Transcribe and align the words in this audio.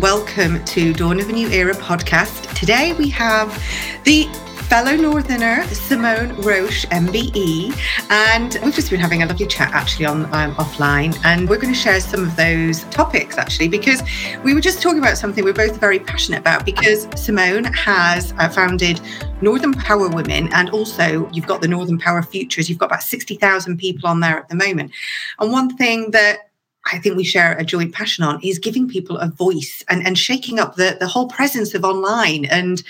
welcome 0.00 0.62
to 0.66 0.92
Dawn 0.92 1.18
of 1.20 1.30
a 1.30 1.32
New 1.32 1.48
Era 1.48 1.72
podcast. 1.72 2.54
Today 2.54 2.92
we 2.92 3.08
have 3.08 3.48
the 4.04 4.28
fellow 4.68 4.94
Northerner, 4.94 5.64
Simone 5.68 6.36
Roche, 6.42 6.84
MBE, 6.86 7.74
and 8.10 8.58
we've 8.62 8.74
just 8.74 8.90
been 8.90 9.00
having 9.00 9.22
a 9.22 9.26
lovely 9.26 9.46
chat 9.46 9.72
actually 9.72 10.04
on 10.04 10.26
um, 10.34 10.54
offline, 10.56 11.18
and 11.24 11.48
we're 11.48 11.56
going 11.56 11.72
to 11.72 11.78
share 11.78 11.98
some 12.00 12.24
of 12.24 12.36
those 12.36 12.84
topics 12.84 13.38
actually 13.38 13.68
because 13.68 14.02
we 14.44 14.52
were 14.52 14.60
just 14.60 14.82
talking 14.82 14.98
about 14.98 15.16
something 15.16 15.42
we're 15.44 15.54
both 15.54 15.80
very 15.80 15.98
passionate 15.98 16.40
about 16.40 16.66
because 16.66 17.08
Simone 17.14 17.64
has 17.64 18.34
uh, 18.36 18.50
founded 18.50 19.00
Northern 19.40 19.72
Power 19.72 20.10
Women, 20.10 20.52
and 20.52 20.68
also 20.70 21.26
you've 21.30 21.46
got 21.46 21.62
the 21.62 21.68
Northern 21.68 21.98
Power 21.98 22.22
Futures. 22.22 22.68
You've 22.68 22.78
got 22.78 22.86
about 22.86 23.02
sixty 23.02 23.36
thousand 23.36 23.78
people 23.78 24.10
on 24.10 24.20
there 24.20 24.36
at 24.36 24.50
the 24.50 24.56
moment, 24.56 24.92
and 25.38 25.50
one 25.50 25.74
thing 25.74 26.10
that 26.10 26.50
I 26.92 26.98
think 26.98 27.16
we 27.16 27.24
share 27.24 27.52
a 27.56 27.64
joint 27.64 27.92
passion 27.94 28.24
on 28.24 28.40
is 28.42 28.58
giving 28.58 28.88
people 28.88 29.18
a 29.18 29.28
voice 29.28 29.82
and, 29.88 30.06
and 30.06 30.16
shaking 30.16 30.58
up 30.58 30.76
the, 30.76 30.96
the 30.98 31.08
whole 31.08 31.28
presence 31.28 31.74
of 31.74 31.84
online 31.84 32.44
and 32.46 32.82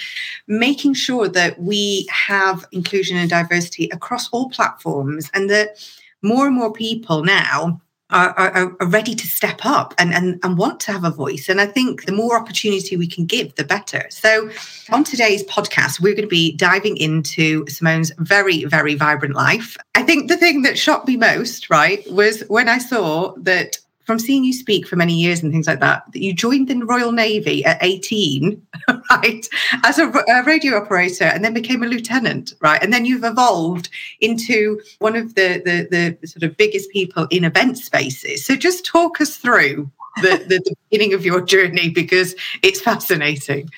making 0.47 0.95
sure 0.95 1.29
that 1.29 1.61
we 1.61 2.07
have 2.11 2.67
inclusion 2.73 3.17
and 3.17 3.31
diversity 3.31 3.89
across 3.93 4.29
all 4.31 4.51
platforms 4.51 5.31
and 5.35 5.49
that 5.51 5.79
more 6.23 6.47
and 6.47 6.57
more 6.57 6.73
people 6.73 7.25
now 7.25 7.81
are, 8.11 8.31
are, 8.39 8.77
are, 8.81 8.87
ready 8.87 9.15
to 9.15 9.27
step 9.27 9.61
up 9.65 9.93
and, 9.99 10.15
and, 10.15 10.39
and 10.45 10.57
want 10.57 10.79
to 10.79 10.93
have 10.93 11.03
a 11.03 11.11
voice. 11.11 11.49
And 11.49 11.61
I 11.61 11.67
think 11.67 12.05
the 12.05 12.13
more 12.13 12.39
opportunity 12.39 12.97
we 12.97 13.09
can 13.09 13.27
give, 13.27 13.55
the 13.57 13.65
better. 13.65 14.07
So, 14.11 14.49
on 14.91 15.03
today's 15.03 15.43
podcast, 15.45 16.01
we're 16.01 16.15
going 16.15 16.23
to 16.23 16.29
be 16.29 16.55
diving 16.57 16.97
into 16.99 17.65
Simone's 17.67 18.13
very, 18.19 18.65
very 18.65 18.95
vibrant 18.95 19.35
life. 19.35 19.77
I 19.97 20.05
think 20.05 20.29
the 20.29 20.37
thing 20.37 20.63
that 20.63 20.79
shocked 20.79 21.09
me 21.09 21.17
most, 21.17 21.69
right, 21.69 22.09
was 22.13 22.45
when 22.47 22.69
I 22.69 22.79
saw 22.79 23.35
that 23.39 23.79
from 24.07 24.21
seeing 24.21 24.45
you 24.45 24.53
speak 24.53 24.87
for 24.87 24.95
many 24.95 25.15
years 25.15 25.43
and 25.43 25.53
things 25.53 25.67
like 25.67 25.81
that, 25.81 26.05
that 26.13 26.23
you 26.23 26.33
joined 26.33 26.69
the 26.69 26.77
Royal 26.77 27.11
Navy 27.11 27.65
at 27.65 27.77
18, 27.81 28.65
right, 29.11 29.47
as 29.85 29.99
a, 29.99 30.09
a, 30.09 30.45
radio 30.45 30.77
operator 30.77 31.25
and 31.25 31.45
then 31.45 31.53
became 31.53 31.83
a 31.83 31.87
lieutenant, 31.87 32.55
right? 32.61 32.81
And 32.81 32.93
then 32.93 33.05
you've 33.05 33.25
evolved 33.25 33.89
into 34.21 34.81
one 35.01 35.17
of 35.17 35.35
the, 35.35 35.61
the, 35.65 36.17
the 36.21 36.27
sort 36.27 36.45
of 36.45 36.57
biggest 36.57 36.89
people 36.91 37.27
in 37.31 37.43
event 37.43 37.79
spaces. 37.79 38.47
So 38.47 38.55
just 38.55 38.87
talk 38.87 39.21
us 39.21 39.37
through 39.37 39.91
the, 40.23 40.45
the, 40.49 40.61
the 40.65 40.77
beginning 40.89 41.13
of 41.13 41.25
your 41.25 41.41
journey 41.41 41.91
because 41.91 42.37
it's 42.63 42.81
fascinating. 42.81 43.69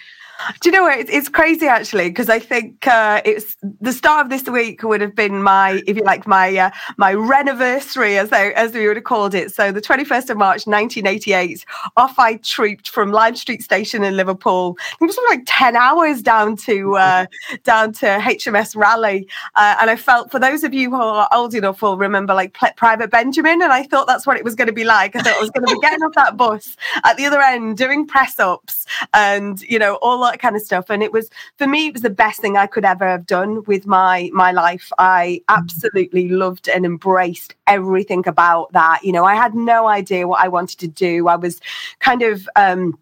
Do 0.60 0.68
you 0.68 0.72
know 0.72 0.84
what? 0.84 0.98
It's, 0.98 1.10
it's 1.10 1.28
crazy 1.28 1.66
actually 1.66 2.08
because 2.08 2.28
I 2.28 2.38
think 2.38 2.86
uh, 2.86 3.20
it's 3.24 3.56
the 3.80 3.92
start 3.92 4.26
of 4.26 4.30
this 4.30 4.48
week 4.48 4.82
would 4.82 5.00
have 5.00 5.14
been 5.14 5.42
my, 5.42 5.82
if 5.86 5.96
you 5.96 6.04
like, 6.04 6.26
my 6.26 6.56
uh, 6.56 6.70
my 6.96 7.12
reniversary 7.12 8.16
as 8.18 8.30
they, 8.30 8.54
as 8.54 8.72
we 8.72 8.86
would 8.86 8.96
have 8.96 9.04
called 9.04 9.34
it. 9.34 9.52
So 9.54 9.72
the 9.72 9.80
twenty 9.80 10.04
first 10.04 10.30
of 10.30 10.36
March, 10.36 10.66
nineteen 10.66 11.06
eighty 11.06 11.32
eight, 11.32 11.64
off 11.96 12.18
I 12.18 12.36
trooped 12.36 12.88
from 12.88 13.10
Lime 13.10 13.36
Street 13.36 13.62
Station 13.62 14.04
in 14.04 14.16
Liverpool. 14.16 14.78
It 15.00 15.04
was 15.04 15.18
like 15.28 15.42
ten 15.46 15.74
hours 15.74 16.22
down 16.22 16.56
to 16.58 16.96
uh, 16.96 17.26
down 17.64 17.92
to 17.94 18.06
HMS 18.06 18.76
Raleigh, 18.76 19.28
uh, 19.56 19.76
and 19.80 19.90
I 19.90 19.96
felt 19.96 20.30
for 20.30 20.38
those 20.38 20.62
of 20.62 20.72
you 20.72 20.90
who 20.90 20.96
are 20.96 21.28
old 21.32 21.54
enough 21.54 21.82
will 21.82 21.98
remember 21.98 22.34
like 22.34 22.56
Private 22.76 23.10
Benjamin, 23.10 23.60
and 23.62 23.72
I 23.72 23.82
thought 23.82 24.06
that's 24.06 24.26
what 24.26 24.36
it 24.36 24.44
was 24.44 24.54
going 24.54 24.68
to 24.68 24.72
be 24.72 24.84
like. 24.84 25.16
I 25.16 25.20
thought 25.20 25.36
I 25.36 25.40
was 25.40 25.50
going 25.50 25.66
to 25.66 25.74
be 25.74 25.80
getting 25.80 26.02
off 26.02 26.14
that 26.14 26.36
bus 26.36 26.76
at 27.04 27.16
the 27.16 27.26
other 27.26 27.40
end 27.40 27.76
doing 27.76 28.06
press 28.06 28.38
ups 28.38 28.86
and 29.14 29.62
you 29.62 29.78
know 29.78 29.94
all 29.96 30.27
that 30.30 30.40
kind 30.40 30.56
of 30.56 30.62
stuff. 30.62 30.90
And 30.90 31.02
it 31.02 31.12
was 31.12 31.30
for 31.56 31.66
me, 31.66 31.88
it 31.88 31.92
was 31.92 32.02
the 32.02 32.10
best 32.10 32.40
thing 32.40 32.56
I 32.56 32.66
could 32.66 32.84
ever 32.84 33.06
have 33.06 33.26
done 33.26 33.62
with 33.64 33.86
my 33.86 34.30
my 34.32 34.52
life. 34.52 34.90
I 34.98 35.42
absolutely 35.48 36.28
loved 36.28 36.68
and 36.68 36.84
embraced 36.84 37.54
everything 37.66 38.26
about 38.26 38.72
that. 38.72 39.04
You 39.04 39.12
know, 39.12 39.24
I 39.24 39.34
had 39.34 39.54
no 39.54 39.88
idea 39.88 40.28
what 40.28 40.40
I 40.40 40.48
wanted 40.48 40.78
to 40.80 40.88
do. 40.88 41.28
I 41.28 41.36
was 41.36 41.60
kind 42.00 42.22
of 42.22 42.48
um 42.56 42.98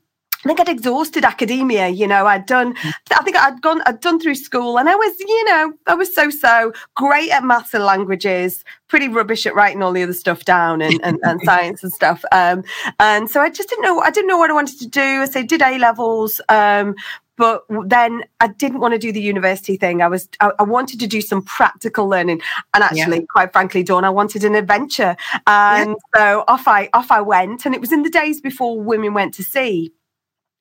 I 0.46 0.48
think 0.48 0.60
I'd 0.60 0.68
exhausted 0.68 1.24
academia. 1.24 1.88
You 1.88 2.06
know, 2.06 2.24
I'd 2.24 2.46
done. 2.46 2.76
I 3.10 3.22
think 3.24 3.36
I'd 3.36 3.60
gone. 3.60 3.82
I'd 3.84 3.98
done 3.98 4.20
through 4.20 4.36
school, 4.36 4.78
and 4.78 4.88
I 4.88 4.94
was, 4.94 5.18
you 5.18 5.44
know, 5.46 5.72
I 5.88 5.94
was 5.94 6.14
so 6.14 6.30
so 6.30 6.72
great 6.94 7.32
at 7.32 7.42
maths 7.42 7.74
and 7.74 7.82
languages, 7.82 8.62
pretty 8.86 9.08
rubbish 9.08 9.44
at 9.44 9.56
writing 9.56 9.82
all 9.82 9.92
the 9.92 10.04
other 10.04 10.12
stuff 10.12 10.44
down 10.44 10.82
and, 10.82 11.00
and, 11.02 11.18
and 11.24 11.40
science 11.44 11.82
and 11.82 11.92
stuff. 11.92 12.24
Um, 12.30 12.62
and 13.00 13.28
so 13.28 13.40
I 13.40 13.50
just 13.50 13.68
didn't 13.68 13.82
know. 13.82 13.98
I 13.98 14.12
didn't 14.12 14.28
know 14.28 14.38
what 14.38 14.50
I 14.50 14.54
wanted 14.54 14.78
to 14.78 14.86
do. 14.86 15.00
I 15.00 15.24
say 15.24 15.42
did 15.42 15.62
A 15.62 15.78
levels, 15.78 16.40
um, 16.48 16.94
but 17.36 17.64
then 17.86 18.22
I 18.38 18.46
didn't 18.46 18.78
want 18.78 18.94
to 18.94 18.98
do 18.98 19.10
the 19.10 19.20
university 19.20 19.76
thing. 19.76 20.00
I 20.00 20.06
was 20.06 20.28
I, 20.40 20.52
I 20.60 20.62
wanted 20.62 21.00
to 21.00 21.08
do 21.08 21.20
some 21.20 21.42
practical 21.42 22.08
learning, 22.08 22.40
and 22.72 22.84
actually, 22.84 23.18
yeah. 23.18 23.26
quite 23.28 23.52
frankly, 23.52 23.82
Dawn, 23.82 24.04
I 24.04 24.10
wanted 24.10 24.44
an 24.44 24.54
adventure, 24.54 25.16
and 25.48 25.96
yeah. 26.14 26.20
so 26.20 26.44
off 26.46 26.68
I 26.68 26.88
off 26.92 27.10
I 27.10 27.20
went. 27.20 27.66
And 27.66 27.74
it 27.74 27.80
was 27.80 27.90
in 27.90 28.04
the 28.04 28.10
days 28.10 28.40
before 28.40 28.80
women 28.80 29.12
went 29.12 29.34
to 29.34 29.42
sea 29.42 29.92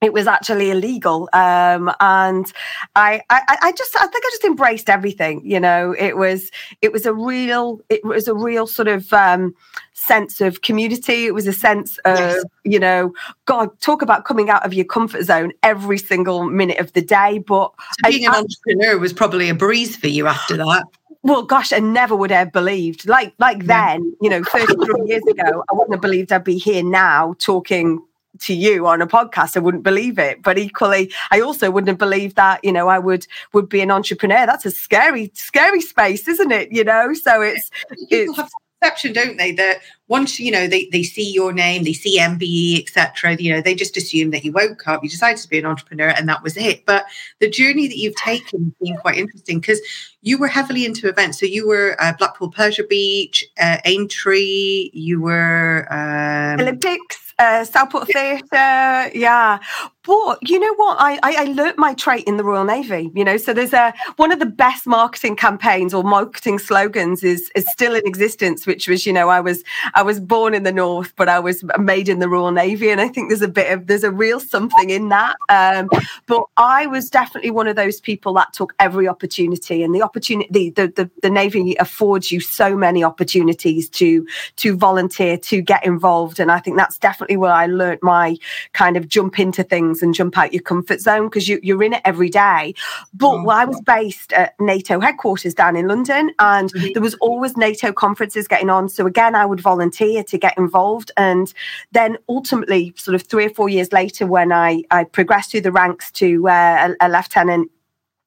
it 0.01 0.13
was 0.13 0.27
actually 0.27 0.71
illegal 0.71 1.29
um, 1.33 1.91
and 1.99 2.51
I, 2.95 3.21
I 3.29 3.57
i 3.61 3.71
just 3.71 3.95
i 3.95 4.05
think 4.07 4.25
i 4.25 4.29
just 4.29 4.43
embraced 4.43 4.89
everything 4.89 5.41
you 5.45 5.59
know 5.59 5.95
it 5.97 6.17
was 6.17 6.51
it 6.81 6.91
was 6.91 7.05
a 7.05 7.13
real 7.13 7.81
it 7.89 8.03
was 8.03 8.27
a 8.27 8.33
real 8.33 8.67
sort 8.67 8.87
of 8.87 9.11
um, 9.13 9.55
sense 9.93 10.41
of 10.41 10.61
community 10.61 11.25
it 11.25 11.33
was 11.33 11.47
a 11.47 11.53
sense 11.53 11.97
of 11.99 12.17
yes. 12.17 12.43
you 12.63 12.79
know 12.79 13.13
god 13.45 13.69
talk 13.79 14.01
about 14.01 14.25
coming 14.25 14.49
out 14.49 14.65
of 14.65 14.73
your 14.73 14.85
comfort 14.85 15.23
zone 15.23 15.51
every 15.63 15.97
single 15.97 16.43
minute 16.43 16.77
of 16.79 16.91
the 16.93 17.01
day 17.01 17.39
but 17.39 17.71
so 18.03 18.09
being 18.09 18.27
I, 18.27 18.37
an 18.37 18.43
entrepreneur 18.43 18.97
was 18.97 19.13
probably 19.13 19.49
a 19.49 19.55
breeze 19.55 19.95
for 19.95 20.07
you 20.07 20.27
after 20.27 20.57
that 20.57 20.83
well, 21.23 21.41
gosh, 21.41 21.73
I 21.73 21.79
never 21.79 22.15
would 22.15 22.29
have 22.29 22.51
believed. 22.51 23.07
Like, 23.07 23.33
like 23.39 23.65
then, 23.65 24.15
you 24.21 24.29
know, 24.29 24.43
33 24.43 25.07
years 25.07 25.23
ago, 25.27 25.63
I 25.71 25.73
wouldn't 25.73 25.93
have 25.93 26.01
believed 26.01 26.31
I'd 26.31 26.43
be 26.43 26.59
here 26.59 26.83
now 26.83 27.35
talking 27.39 27.99
to 28.41 28.53
you 28.53 28.87
on 28.87 29.01
a 29.01 29.07
podcast 29.07 29.55
i 29.55 29.59
wouldn't 29.59 29.83
believe 29.83 30.17
it. 30.19 30.41
But 30.41 30.57
equally 30.57 31.11
i 31.31 31.39
also 31.39 31.71
wouldn't 31.71 31.89
have 31.89 31.97
believed 31.97 32.35
that 32.35 32.63
you 32.63 32.71
know 32.71 32.87
i 32.87 32.99
would 32.99 33.27
would 33.53 33.69
be 33.69 33.81
an 33.81 33.91
entrepreneur. 33.91 34.45
That's 34.45 34.65
a 34.65 34.71
scary 34.71 35.31
scary 35.33 35.81
space 35.81 36.27
isn't 36.27 36.51
it? 36.51 36.71
You 36.71 36.83
know 36.83 37.13
so 37.13 37.41
it's 37.41 37.69
people 37.89 38.07
it's 38.11 38.37
have 38.37 38.49
perception 38.81 39.13
don't 39.13 39.37
they 39.37 39.51
that 39.51 39.79
once 40.07 40.39
you 40.39 40.51
know 40.51 40.67
they, 40.67 40.87
they 40.91 41.01
see 41.01 41.31
your 41.31 41.53
name 41.53 41.83
they 41.83 41.93
see 41.93 42.19
mbe 42.19 42.79
etc 42.81 43.35
you 43.39 43.51
know 43.51 43.61
they 43.61 43.73
just 43.73 43.97
assume 43.97 44.31
that 44.31 44.43
you 44.43 44.51
woke 44.51 44.87
up 44.87 45.03
you 45.03 45.09
decided 45.09 45.41
to 45.41 45.47
be 45.47 45.57
an 45.57 45.65
entrepreneur 45.65 46.09
and 46.09 46.27
that 46.29 46.43
was 46.43 46.57
it. 46.57 46.85
But 46.85 47.05
the 47.39 47.49
journey 47.49 47.87
that 47.87 47.97
you've 47.97 48.15
taken 48.15 48.65
has 48.65 48.73
been 48.81 48.97
quite 48.97 49.17
interesting 49.17 49.59
because 49.59 49.81
you 50.21 50.37
were 50.37 50.47
heavily 50.47 50.85
into 50.85 51.07
events. 51.07 51.39
So 51.39 51.45
you 51.45 51.67
were 51.67 51.95
uh, 51.99 52.13
blackpool 52.17 52.51
pleasure 52.51 52.83
beach 52.83 53.43
uh, 53.59 53.77
aintree 53.85 54.89
you 54.93 55.21
were 55.21 55.87
um, 55.91 56.59
olympics 56.59 57.24
uh, 57.39 57.63
Southport 57.65 58.07
Theatre, 58.07 59.11
yeah. 59.13 59.59
But 60.05 60.47
you 60.47 60.59
know 60.59 60.73
what? 60.75 60.97
I, 60.99 61.19
I, 61.23 61.35
I 61.39 61.43
learnt 61.45 61.77
my 61.77 61.93
trait 61.93 62.25
in 62.25 62.37
the 62.37 62.43
Royal 62.43 62.63
Navy. 62.63 63.11
You 63.15 63.23
know, 63.23 63.37
so 63.37 63.53
there's 63.53 63.73
a 63.73 63.93
one 64.17 64.31
of 64.31 64.39
the 64.39 64.45
best 64.45 64.85
marketing 64.85 65.35
campaigns 65.35 65.93
or 65.93 66.03
marketing 66.03 66.59
slogans 66.59 67.23
is 67.23 67.51
is 67.55 67.69
still 67.71 67.95
in 67.95 68.05
existence, 68.05 68.67
which 68.67 68.87
was 68.87 69.05
you 69.05 69.13
know 69.13 69.29
I 69.29 69.41
was 69.41 69.63
I 69.93 70.03
was 70.03 70.19
born 70.19 70.53
in 70.53 70.63
the 70.63 70.71
north, 70.71 71.13
but 71.15 71.27
I 71.27 71.39
was 71.39 71.63
made 71.79 72.07
in 72.07 72.19
the 72.19 72.29
Royal 72.29 72.51
Navy, 72.51 72.89
and 72.89 73.01
I 73.01 73.07
think 73.07 73.29
there's 73.29 73.41
a 73.41 73.47
bit 73.47 73.71
of 73.71 73.87
there's 73.87 74.03
a 74.03 74.11
real 74.11 74.39
something 74.39 74.89
in 74.89 75.09
that. 75.09 75.35
Um, 75.49 75.89
but 76.27 76.43
I 76.57 76.85
was 76.87 77.09
definitely 77.09 77.51
one 77.51 77.67
of 77.67 77.75
those 77.75 77.99
people 77.99 78.33
that 78.35 78.53
took 78.53 78.73
every 78.79 79.07
opportunity, 79.07 79.83
and 79.83 79.95
the 79.95 80.03
opportunity 80.03 80.69
the 80.69 80.87
the, 80.87 81.09
the 81.21 81.29
Navy 81.29 81.75
affords 81.79 82.31
you 82.31 82.39
so 82.39 82.75
many 82.75 83.03
opportunities 83.03 83.89
to 83.89 84.27
to 84.57 84.77
volunteer, 84.77 85.37
to 85.37 85.61
get 85.61 85.83
involved, 85.83 86.39
and 86.39 86.51
I 86.51 86.59
think 86.59 86.77
that's 86.77 86.97
definitely 86.99 87.37
where 87.37 87.51
I 87.51 87.65
learnt 87.65 88.03
my 88.03 88.37
kind 88.73 88.97
of 88.97 89.07
jump 89.07 89.39
into 89.39 89.63
things 89.63 89.94
things 89.95 90.03
and 90.03 90.13
jump 90.13 90.37
out 90.37 90.53
your 90.53 90.61
comfort 90.61 90.99
zone 91.01 91.27
because 91.27 91.47
you, 91.47 91.59
you're 91.63 91.83
in 91.83 91.93
it 91.93 92.01
every 92.05 92.29
day. 92.29 92.73
But 93.13 93.29
mm-hmm. 93.29 93.45
well, 93.45 93.57
I 93.57 93.65
was 93.65 93.81
based 93.81 94.33
at 94.33 94.53
NATO 94.59 94.99
headquarters 94.99 95.53
down 95.53 95.75
in 95.75 95.87
London, 95.87 96.31
and 96.39 96.71
mm-hmm. 96.73 96.93
there 96.93 97.01
was 97.01 97.15
always 97.15 97.57
NATO 97.57 97.91
conferences 97.91 98.47
getting 98.47 98.69
on. 98.69 98.89
So 98.89 99.05
again, 99.05 99.35
I 99.35 99.45
would 99.45 99.59
volunteer 99.61 100.23
to 100.23 100.37
get 100.37 100.57
involved, 100.57 101.11
and 101.17 101.53
then 101.91 102.17
ultimately, 102.29 102.93
sort 102.97 103.15
of 103.15 103.23
three 103.23 103.45
or 103.45 103.49
four 103.49 103.69
years 103.69 103.91
later, 103.91 104.27
when 104.27 104.51
I 104.51 104.83
I 104.91 105.03
progressed 105.05 105.51
through 105.51 105.61
the 105.61 105.71
ranks 105.71 106.11
to 106.11 106.47
uh, 106.47 106.93
a, 107.01 107.07
a 107.07 107.09
lieutenant 107.09 107.71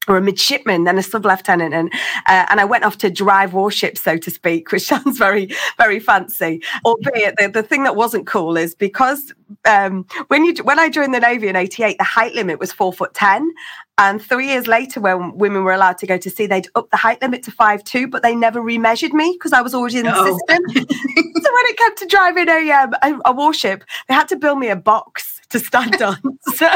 or 0.09 0.17
a 0.17 0.21
midshipman, 0.21 0.85
then 0.85 0.99
a 0.99 1.03
sub 1.03 1.25
lieutenant, 1.25 1.75
and 1.75 1.93
uh, 2.27 2.47
and 2.49 2.61
I 2.61 2.65
went 2.65 2.85
off 2.85 2.99
to 2.99 3.11
drive 3.11 3.53
warships, 3.53 4.03
so 4.03 4.17
to 4.17 4.31
speak, 4.31 4.73
which 4.73 4.85
sounds 4.85 5.19
very 5.19 5.51
very 5.77 6.01
fancy. 6.01 6.63
Albeit 6.85 7.37
the, 7.37 7.49
the 7.49 7.63
thing 7.63 7.85
that 7.85 7.97
wasn't 7.97 8.27
cool 8.27 8.57
is 8.57 8.75
because 8.75 9.33
um, 9.65 10.07
when 10.29 10.45
you 10.45 10.55
when 10.65 10.79
I 10.79 10.89
joined 10.89 11.15
the 11.15 11.21
navy 11.21 11.49
in 11.49 11.57
'88, 11.57 11.99
the 11.99 12.05
height 12.05 12.35
limit 12.35 12.59
was 12.59 12.73
four 12.73 12.93
foot 12.93 13.15
ten, 13.15 13.53
and 13.99 14.23
three 14.23 14.47
years 14.47 14.69
later, 14.69 15.01
when 15.01 15.37
women 15.37 15.65
were 15.65 15.73
allowed 15.73 15.99
to 15.99 16.07
go 16.07 16.17
to 16.17 16.31
sea, 16.31 16.47
they'd 16.47 16.69
up 16.77 16.89
the 16.91 16.97
height 16.97 17.21
limit 17.21 17.43
to 17.43 17.51
five 17.51 17.83
two, 17.83 18.07
but 18.07 18.23
they 18.23 18.35
never 18.35 18.61
remeasured 18.61 19.13
me 19.13 19.33
because 19.33 19.53
I 19.53 19.61
was 19.61 19.75
already 19.75 19.99
in 19.99 20.05
the 20.05 20.15
oh. 20.15 20.25
system. 20.25 20.65
so 20.75 21.53
when 21.53 21.67
it 21.67 21.77
came 21.77 21.97
to 21.97 22.07
driving 22.07 22.49
a, 22.49 22.71
um, 22.71 22.95
a, 23.03 23.31
a 23.31 23.33
warship, 23.33 23.83
they 24.07 24.15
had 24.15 24.29
to 24.29 24.37
build 24.37 24.61
me 24.61 24.69
a 24.69 24.77
box 24.77 25.41
to 25.51 25.59
stand 25.59 26.01
on. 26.01 26.17
So 26.55 26.67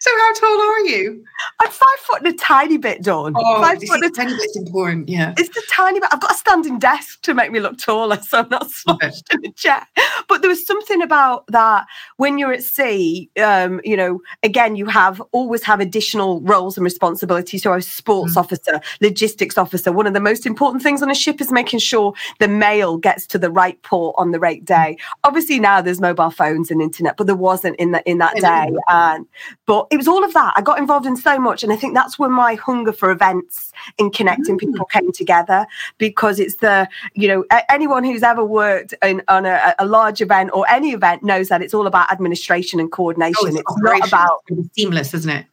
So 0.00 0.10
how 0.18 0.32
tall 0.32 0.60
are 0.62 0.80
you? 0.80 1.22
I'm 1.60 1.70
five 1.70 1.98
foot 1.98 2.22
and 2.22 2.34
a 2.34 2.36
tiny 2.36 2.78
bit, 2.78 3.02
Dawn. 3.02 3.34
Oh, 3.36 3.60
five 3.60 3.78
foot 3.82 4.02
and 4.02 4.04
a 4.04 4.10
tiny 4.10 4.34
bit's 4.34 4.56
important. 4.56 5.10
Yeah, 5.10 5.34
it's 5.36 5.54
a 5.54 5.60
tiny 5.70 6.00
bit. 6.00 6.08
I've 6.10 6.20
got 6.20 6.32
a 6.32 6.36
standing 6.36 6.78
desk 6.78 7.20
to 7.22 7.34
make 7.34 7.52
me 7.52 7.60
look 7.60 7.76
taller, 7.76 8.16
so 8.22 8.38
I'm 8.38 8.48
not 8.48 8.70
slouched 8.70 9.34
in 9.34 9.44
a 9.44 9.52
chair. 9.52 9.86
But 10.26 10.40
there 10.40 10.48
was 10.48 10.66
something 10.66 11.02
about 11.02 11.46
that 11.48 11.84
when 12.16 12.38
you're 12.38 12.52
at 12.52 12.62
sea. 12.62 13.30
Um, 13.42 13.82
you 13.84 13.94
know, 13.94 14.20
again, 14.42 14.74
you 14.74 14.86
have 14.86 15.20
always 15.32 15.62
have 15.64 15.80
additional 15.80 16.40
roles 16.40 16.78
and 16.78 16.84
responsibilities. 16.84 17.62
So 17.62 17.72
I 17.72 17.76
was 17.76 17.86
sports 17.86 18.36
mm. 18.36 18.38
officer, 18.38 18.80
logistics 19.02 19.58
officer. 19.58 19.92
One 19.92 20.06
of 20.06 20.14
the 20.14 20.20
most 20.20 20.46
important 20.46 20.82
things 20.82 21.02
on 21.02 21.10
a 21.10 21.14
ship 21.14 21.42
is 21.42 21.52
making 21.52 21.80
sure 21.80 22.14
the 22.38 22.48
mail 22.48 22.96
gets 22.96 23.26
to 23.28 23.38
the 23.38 23.50
right 23.50 23.80
port 23.82 24.14
on 24.16 24.30
the 24.30 24.40
right 24.40 24.64
day. 24.64 24.96
Obviously, 25.24 25.60
now 25.60 25.82
there's 25.82 26.00
mobile 26.00 26.30
phones 26.30 26.70
and 26.70 26.80
internet, 26.80 27.18
but 27.18 27.26
there 27.26 27.36
wasn't 27.36 27.76
in 27.76 27.90
that 27.90 28.06
in 28.06 28.16
that 28.16 28.34
day. 28.36 28.70
And 28.88 29.26
but 29.66 29.89
it 29.90 29.96
was 29.96 30.06
all 30.06 30.24
of 30.24 30.32
that. 30.34 30.52
I 30.56 30.62
got 30.62 30.78
involved 30.78 31.04
in 31.04 31.16
so 31.16 31.38
much. 31.38 31.64
And 31.64 31.72
I 31.72 31.76
think 31.76 31.94
that's 31.94 32.18
where 32.18 32.30
my 32.30 32.54
hunger 32.54 32.92
for 32.92 33.10
events 33.10 33.72
and 33.98 34.14
connecting 34.14 34.56
mm. 34.56 34.60
people 34.60 34.84
came 34.86 35.10
together 35.12 35.66
because 35.98 36.38
it's 36.38 36.56
the, 36.56 36.88
you 37.14 37.26
know, 37.26 37.44
anyone 37.68 38.04
who's 38.04 38.22
ever 38.22 38.44
worked 38.44 38.94
in, 39.02 39.20
on 39.26 39.46
a, 39.46 39.74
a, 39.80 39.86
large 39.86 40.20
event 40.20 40.50
or 40.52 40.68
any 40.70 40.92
event 40.92 41.24
knows 41.24 41.48
that 41.48 41.60
it's 41.60 41.74
all 41.74 41.88
about 41.88 42.10
administration 42.12 42.78
and 42.78 42.92
coordination. 42.92 43.36
Oh, 43.42 43.46
it's, 43.46 43.56
it's 43.56 43.76
not 43.78 44.06
about 44.06 44.42
seamless, 44.74 45.12
isn't 45.12 45.30
it? 45.30 45.46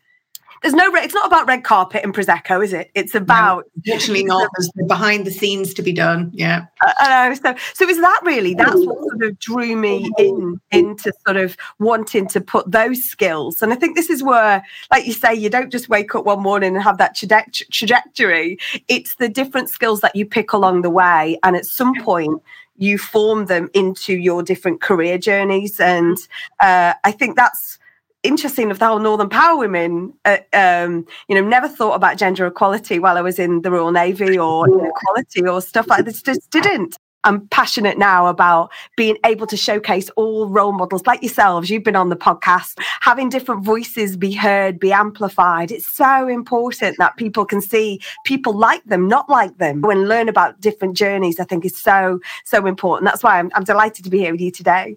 There's 0.62 0.74
no 0.74 0.94
it's 0.96 1.14
not 1.14 1.26
about 1.26 1.48
red 1.48 1.64
carpet 1.64 2.04
and 2.04 2.14
prosecco 2.14 2.64
is 2.64 2.74
it? 2.74 2.92
It's 2.96 3.16
about 3.16 3.66
no, 3.86 3.94
literally 3.94 4.24
not. 4.24 4.50
There's 4.58 4.72
behind 4.88 5.26
the 5.26 5.32
scenes 5.32 5.74
to 5.76 5.82
be 5.82 5.92
done 5.94 6.32
yeah. 6.34 6.66
I 6.82 7.30
know. 7.30 7.36
so 7.36 7.56
so 7.74 7.86
was 7.86 7.98
that 7.98 8.22
really 8.24 8.54
that's 8.54 8.76
what 8.76 8.98
sort 8.98 9.24
of 9.24 9.40
drew 9.40 9.76
me 9.76 10.10
in 10.18 10.60
into 10.72 11.14
sort 11.26 11.38
of 11.38 11.58
wanting 11.80 12.28
to 12.28 12.42
put 12.42 12.72
those 12.72 13.04
skills. 13.04 13.62
And 13.62 13.74
i 13.74 13.76
think 13.76 13.96
this 13.96 14.10
is 14.10 14.24
where 14.24 14.64
like 14.92 15.06
you 15.06 15.14
say 15.14 15.34
you 15.34 15.50
don't 15.50 15.72
just 15.72 15.90
wake 15.90 16.16
up 16.16 16.26
one 16.26 16.42
morning 16.42 16.76
and 16.76 16.84
have 16.84 16.98
that 16.98 17.16
trajectory. 17.16 18.58
It's 18.88 19.16
the 19.16 19.30
different 19.30 19.70
skills 19.70 20.02
that 20.02 20.16
you 20.16 20.26
pick 20.26 20.54
along 20.54 20.82
the 20.82 20.90
way 20.90 21.40
and 21.44 21.56
at 21.56 21.66
some 21.66 21.94
point 22.02 22.42
you 22.80 22.98
form 22.98 23.48
them 23.48 23.70
into 23.74 24.14
your 24.14 24.44
different 24.44 24.82
career 24.82 25.18
journeys. 25.18 25.80
And 25.80 26.18
uh, 26.60 26.94
i 27.04 27.12
think 27.12 27.36
that's 27.36 27.80
interesting 28.28 28.70
of 28.72 28.80
the 28.80 28.86
whole 28.86 29.00
Northern 29.00 29.30
Power 29.30 29.58
women, 29.58 30.14
uh, 30.26 30.38
um, 30.54 31.06
you 31.28 31.36
know, 31.36 31.48
never 31.48 31.68
thought 31.68 31.94
about 31.94 32.18
gender 32.18 32.46
equality 32.46 33.00
while 33.00 33.18
I 33.18 33.22
was 33.22 33.40
in 33.40 33.62
the 33.62 33.72
Royal 33.72 33.92
Navy 33.92 34.38
or 34.38 34.68
inequality 34.68 35.48
or 35.48 35.62
stuff 35.62 35.88
like 35.88 36.06
this. 36.06 36.22
Just 36.22 36.50
didn't. 36.52 36.98
I'm 37.24 37.48
passionate 37.50 37.98
now 37.98 38.28
about 38.28 38.72
being 38.96 39.18
able 39.26 39.48
to 39.48 39.58
showcase 39.58 40.10
all 40.12 40.48
role 40.48 40.72
models 40.72 41.06
like 41.06 41.22
yourselves. 41.22 41.70
You've 41.70 41.84
been 41.84 41.96
on 41.96 42.10
the 42.10 42.16
podcast, 42.16 42.76
having 43.02 43.28
different 43.28 43.66
voices 43.66 44.16
be 44.16 44.32
heard, 44.32 44.80
be 44.80 44.94
amplified. 44.94 45.72
It's 45.72 45.86
so 45.86 46.28
important 46.28 46.98
that 47.00 47.18
people 47.18 47.44
can 47.44 47.60
see 47.60 48.00
people 48.24 48.54
like 48.54 48.84
them, 48.86 49.08
not 49.08 49.30
like 49.30 49.58
them, 49.58 49.84
and 49.84 50.08
learn 50.08 50.30
about 50.30 50.62
different 50.62 50.96
journeys. 50.96 51.40
I 51.40 51.44
think 51.44 51.66
is 51.66 51.76
so, 51.76 52.20
so 52.46 52.66
important. 52.66 53.10
That's 53.10 53.24
why 53.24 53.40
I'm, 53.40 53.52
I'm 53.56 53.66
delighted 53.66 54.06
to 54.06 54.10
be 54.10 54.20
here 54.20 54.32
with 54.32 54.42
you 54.42 54.52
today. 54.52 54.96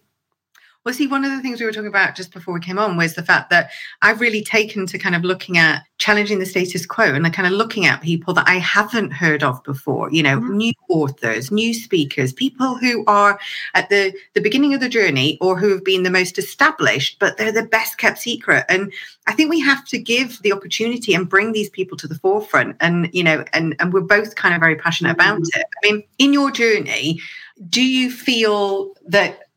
Well, 0.85 0.95
see, 0.95 1.07
one 1.07 1.27
of 1.27 1.31
the 1.31 1.43
things 1.43 1.61
we 1.61 1.67
were 1.67 1.73
talking 1.73 1.89
about 1.89 2.15
just 2.15 2.33
before 2.33 2.55
we 2.55 2.61
came 2.61 2.79
on 2.79 2.97
was 2.97 3.15
the 3.15 3.23
fact 3.23 3.51
that 3.51 3.71
I've 4.01 4.21
really 4.21 4.43
taken 4.43 4.87
to 4.87 4.99
kind 4.99 5.15
of 5.15 5.25
looking 5.25 5.59
at 5.59 5.83
challenging 5.99 6.39
the 6.39 6.47
status 6.47 6.87
quo 6.87 7.13
and 7.13 7.35
kind 7.35 7.47
of 7.47 7.53
looking 7.53 7.85
at 7.85 8.01
people 8.01 8.33
that 8.33 8.49
I 8.49 8.55
haven't 8.55 9.11
heard 9.11 9.43
of 9.43 9.63
before, 9.63 10.11
you 10.11 10.23
know, 10.23 10.39
mm-hmm. 10.39 10.57
new 10.57 10.73
authors, 10.89 11.51
new 11.51 11.75
speakers, 11.75 12.33
people 12.33 12.77
who 12.77 13.05
are 13.07 13.39
at 13.75 13.91
the, 13.91 14.15
the 14.33 14.41
beginning 14.41 14.73
of 14.73 14.81
the 14.81 14.89
journey 14.89 15.37
or 15.43 15.59
who 15.59 15.69
have 15.69 15.85
been 15.85 16.03
the 16.03 16.11
most 16.11 16.39
established, 16.39 17.19
but 17.19 17.37
they're 17.37 17.53
the 17.53 17.63
best 17.63 17.99
kept 17.99 18.19
secret. 18.19 18.65
And 18.71 18.91
I 19.27 19.35
think 19.35 19.51
we 19.51 19.61
have 19.61 19.85
to 19.89 19.99
give 19.99 20.41
the 20.41 20.53
opportunity 20.53 21.13
and 21.13 21.29
bring 21.29 21.53
these 21.53 21.69
people 21.69 21.99
to 21.99 22.09
the 22.09 22.19
forefront. 22.19 22.77
And, 22.81 23.11
you 23.13 23.23
know, 23.23 23.45
and, 23.53 23.77
and 23.81 23.93
we're 23.93 24.01
both 24.01 24.35
kind 24.35 24.55
of 24.55 24.61
very 24.61 24.77
passionate 24.77 25.11
about 25.11 25.41
mm-hmm. 25.41 25.61
it. 25.61 25.67
I 25.85 25.93
mean, 25.93 26.05
in 26.17 26.33
your 26.33 26.51
journey, 26.51 27.21
do 27.69 27.85
you 27.85 28.11
feel 28.11 28.95
that 29.05 29.50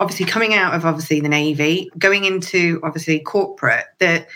obviously 0.00 0.26
coming 0.26 0.54
out 0.54 0.74
of 0.74 0.84
obviously 0.84 1.20
the 1.20 1.28
navy 1.28 1.90
going 1.98 2.24
into 2.24 2.80
obviously 2.82 3.20
corporate 3.20 3.86
that 3.98 4.28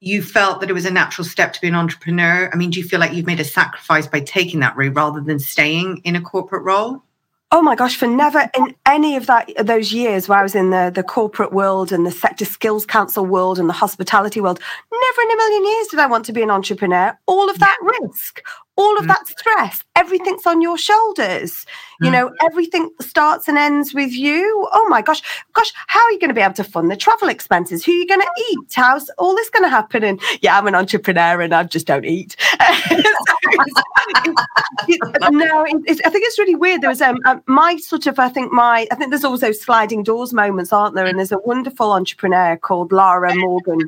you 0.00 0.22
felt 0.22 0.60
that 0.60 0.70
it 0.70 0.72
was 0.72 0.86
a 0.86 0.90
natural 0.90 1.24
step 1.24 1.52
to 1.52 1.60
be 1.60 1.68
an 1.68 1.74
entrepreneur 1.74 2.50
i 2.52 2.56
mean 2.56 2.70
do 2.70 2.80
you 2.80 2.88
feel 2.88 2.98
like 2.98 3.12
you've 3.12 3.26
made 3.26 3.40
a 3.40 3.44
sacrifice 3.44 4.06
by 4.06 4.20
taking 4.20 4.60
that 4.60 4.76
route 4.76 4.94
rather 4.94 5.20
than 5.20 5.38
staying 5.38 5.98
in 5.98 6.16
a 6.16 6.20
corporate 6.20 6.64
role 6.64 7.04
Oh 7.52 7.62
my 7.62 7.74
gosh, 7.74 7.96
for 7.96 8.06
never 8.06 8.48
in 8.56 8.76
any 8.86 9.16
of 9.16 9.26
that 9.26 9.50
those 9.58 9.92
years 9.92 10.28
where 10.28 10.38
I 10.38 10.42
was 10.44 10.54
in 10.54 10.70
the, 10.70 10.92
the 10.94 11.02
corporate 11.02 11.52
world 11.52 11.90
and 11.90 12.06
the 12.06 12.12
sector 12.12 12.44
skills 12.44 12.86
council 12.86 13.26
world 13.26 13.58
and 13.58 13.68
the 13.68 13.72
hospitality 13.72 14.40
world, 14.40 14.60
never 14.92 15.22
in 15.22 15.30
a 15.32 15.36
million 15.36 15.66
years 15.66 15.88
did 15.88 15.98
I 15.98 16.06
want 16.06 16.24
to 16.26 16.32
be 16.32 16.42
an 16.42 16.50
entrepreneur. 16.52 17.18
All 17.26 17.50
of 17.50 17.58
that 17.58 17.76
risk, 17.82 18.40
all 18.76 18.98
of 18.98 19.04
mm. 19.04 19.08
that 19.08 19.26
stress, 19.28 19.84
everything's 19.94 20.46
on 20.46 20.60
your 20.60 20.78
shoulders. 20.78 21.66
Mm. 22.00 22.06
You 22.06 22.10
know, 22.10 22.32
everything 22.42 22.90
starts 23.00 23.48
and 23.48 23.58
ends 23.58 23.92
with 23.92 24.12
you. 24.12 24.68
Oh 24.72 24.86
my 24.88 25.02
gosh, 25.02 25.22
gosh, 25.52 25.72
how 25.86 26.00
are 26.00 26.12
you 26.12 26.18
going 26.18 26.28
to 26.28 26.34
be 26.34 26.40
able 26.40 26.54
to 26.54 26.64
fund 26.64 26.90
the 26.90 26.96
travel 26.96 27.28
expenses? 27.28 27.84
Who 27.84 27.92
are 27.92 27.96
you 27.96 28.06
going 28.06 28.20
to 28.20 28.44
eat? 28.50 28.72
How's 28.74 29.10
all 29.18 29.34
this 29.34 29.50
going 29.50 29.64
to 29.64 29.68
happen? 29.68 30.02
And 30.04 30.20
yeah, 30.40 30.56
I'm 30.56 30.66
an 30.66 30.74
entrepreneur 30.74 31.40
and 31.42 31.54
I 31.54 31.64
just 31.64 31.86
don't 31.86 32.04
eat. 32.04 32.36
no, 35.30 35.64
I 35.64 35.70
think 35.70 35.86
it's 35.88 36.38
really 36.38 36.54
weird. 36.54 36.80
There 36.80 36.90
was 36.90 37.02
um, 37.02 37.18
uh, 37.24 37.38
my 37.46 37.76
sort 37.76 38.06
of, 38.06 38.18
I 38.18 38.28
think 38.28 38.52
my, 38.52 38.86
I 38.90 38.94
think 38.94 39.10
there's 39.10 39.24
also 39.24 39.52
sliding 39.52 40.02
doors 40.02 40.32
moments, 40.32 40.72
aren't 40.72 40.94
there? 40.94 41.06
And 41.06 41.18
there's 41.18 41.32
a 41.32 41.38
wonderful 41.38 41.92
entrepreneur 41.92 42.56
called 42.56 42.92
Lara 42.92 43.34
Morgan 43.34 43.80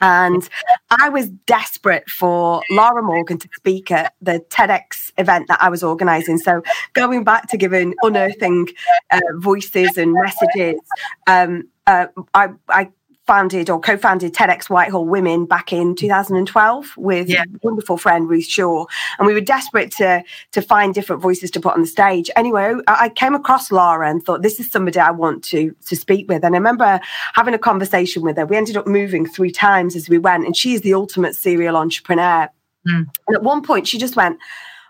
and 0.00 0.48
I 0.90 1.08
was 1.08 1.28
desperate 1.28 2.08
for 2.08 2.62
Lara 2.70 3.02
Morgan 3.02 3.38
to 3.38 3.48
speak 3.54 3.90
at 3.90 4.14
the 4.20 4.44
TEDx 4.50 5.12
event 5.18 5.48
that 5.48 5.62
I 5.62 5.68
was 5.68 5.82
organizing. 5.82 6.38
So, 6.38 6.62
going 6.92 7.24
back 7.24 7.48
to 7.50 7.56
giving 7.56 7.94
unearthing 8.02 8.68
uh, 9.10 9.20
voices 9.36 9.96
and 9.96 10.12
messages, 10.12 10.80
um, 11.26 11.68
uh, 11.86 12.06
I, 12.32 12.48
I 12.68 12.88
founded 13.26 13.70
or 13.70 13.80
co-founded 13.80 14.34
TEDx 14.34 14.68
Whitehall 14.68 15.06
Women 15.06 15.46
back 15.46 15.72
in 15.72 15.94
2012 15.94 16.96
with 16.96 17.28
yeah. 17.28 17.44
wonderful 17.62 17.96
friend 17.96 18.28
Ruth 18.28 18.46
Shaw, 18.46 18.86
and 19.18 19.26
we 19.26 19.34
were 19.34 19.40
desperate 19.40 19.90
to 19.92 20.22
to 20.52 20.62
find 20.62 20.94
different 20.94 21.22
voices 21.22 21.50
to 21.52 21.60
put 21.60 21.74
on 21.74 21.80
the 21.80 21.86
stage. 21.86 22.30
Anyway, 22.36 22.74
I 22.86 23.08
came 23.08 23.34
across 23.34 23.72
Lara 23.72 24.10
and 24.10 24.22
thought 24.22 24.42
this 24.42 24.60
is 24.60 24.70
somebody 24.70 24.98
I 24.98 25.10
want 25.10 25.42
to 25.44 25.74
to 25.86 25.96
speak 25.96 26.28
with. 26.28 26.44
And 26.44 26.54
I 26.54 26.58
remember 26.58 27.00
having 27.34 27.54
a 27.54 27.58
conversation 27.58 28.22
with 28.22 28.36
her. 28.36 28.46
We 28.46 28.56
ended 28.56 28.76
up 28.76 28.86
moving 28.86 29.26
three 29.26 29.50
times 29.50 29.96
as 29.96 30.08
we 30.08 30.18
went, 30.18 30.44
and 30.44 30.56
she's 30.56 30.82
the 30.82 30.94
ultimate 30.94 31.34
serial 31.34 31.76
entrepreneur. 31.76 32.48
Mm. 32.86 33.06
And 33.26 33.36
at 33.36 33.42
one 33.42 33.62
point, 33.62 33.88
she 33.88 33.98
just 33.98 34.16
went 34.16 34.38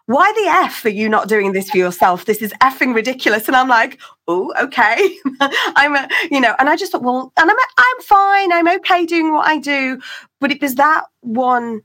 why 0.06 0.32
the 0.32 0.66
F 0.66 0.84
are 0.84 0.90
you 0.90 1.08
not 1.08 1.28
doing 1.28 1.52
this 1.52 1.70
for 1.70 1.78
yourself? 1.78 2.26
This 2.26 2.42
is 2.42 2.52
effing 2.60 2.94
ridiculous. 2.94 3.46
And 3.46 3.56
I'm 3.56 3.68
like, 3.68 3.98
oh, 4.28 4.52
okay. 4.60 5.18
I'm, 5.40 5.96
a, 5.96 6.08
you 6.30 6.40
know, 6.40 6.54
and 6.58 6.68
I 6.68 6.76
just 6.76 6.92
thought, 6.92 7.02
well, 7.02 7.32
and 7.38 7.50
I'm, 7.50 7.56
I'm 7.78 8.02
fine. 8.02 8.52
I'm 8.52 8.68
okay 8.80 9.06
doing 9.06 9.32
what 9.32 9.46
I 9.46 9.58
do. 9.58 10.00
But 10.40 10.52
it 10.52 10.60
was 10.60 10.74
that 10.74 11.04
one 11.20 11.82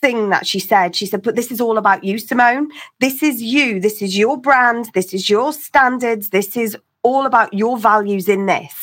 thing 0.00 0.30
that 0.30 0.46
she 0.46 0.58
said. 0.58 0.96
She 0.96 1.06
said, 1.06 1.22
but 1.22 1.36
this 1.36 1.52
is 1.52 1.60
all 1.60 1.78
about 1.78 2.04
you, 2.04 2.18
Simone. 2.18 2.68
This 3.00 3.22
is 3.22 3.42
you. 3.42 3.80
This 3.80 4.02
is 4.02 4.16
your 4.16 4.38
brand. 4.38 4.90
This 4.94 5.12
is 5.12 5.28
your 5.28 5.52
standards. 5.52 6.30
This 6.30 6.56
is 6.56 6.76
all 7.02 7.26
about 7.26 7.52
your 7.52 7.78
values 7.78 8.28
in 8.28 8.46
this. 8.46 8.81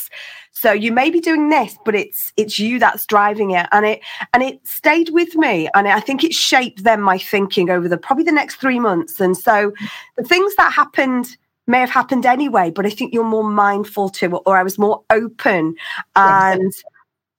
So 0.60 0.72
you 0.72 0.92
may 0.92 1.08
be 1.08 1.20
doing 1.20 1.48
this, 1.48 1.78
but 1.86 1.94
it's 1.94 2.34
it's 2.36 2.58
you 2.58 2.78
that's 2.78 3.06
driving 3.06 3.52
it, 3.52 3.66
and 3.72 3.86
it 3.86 4.00
and 4.34 4.42
it 4.42 4.66
stayed 4.66 5.08
with 5.08 5.34
me, 5.34 5.70
and 5.74 5.88
I 5.88 6.00
think 6.00 6.22
it 6.22 6.34
shaped 6.34 6.84
then 6.84 7.00
my 7.00 7.16
thinking 7.16 7.70
over 7.70 7.88
the 7.88 7.96
probably 7.96 8.24
the 8.24 8.32
next 8.32 8.56
three 8.56 8.78
months. 8.78 9.20
And 9.20 9.36
so 9.36 9.72
the 10.16 10.22
things 10.22 10.54
that 10.56 10.70
happened 10.72 11.38
may 11.66 11.80
have 11.80 11.88
happened 11.88 12.26
anyway, 12.26 12.70
but 12.70 12.84
I 12.84 12.90
think 12.90 13.14
you're 13.14 13.24
more 13.24 13.48
mindful 13.48 14.10
to 14.10 14.36
it, 14.36 14.42
or 14.44 14.58
I 14.58 14.62
was 14.62 14.78
more 14.78 15.02
open 15.10 15.74
and. 16.14 16.62
Yes 16.62 16.82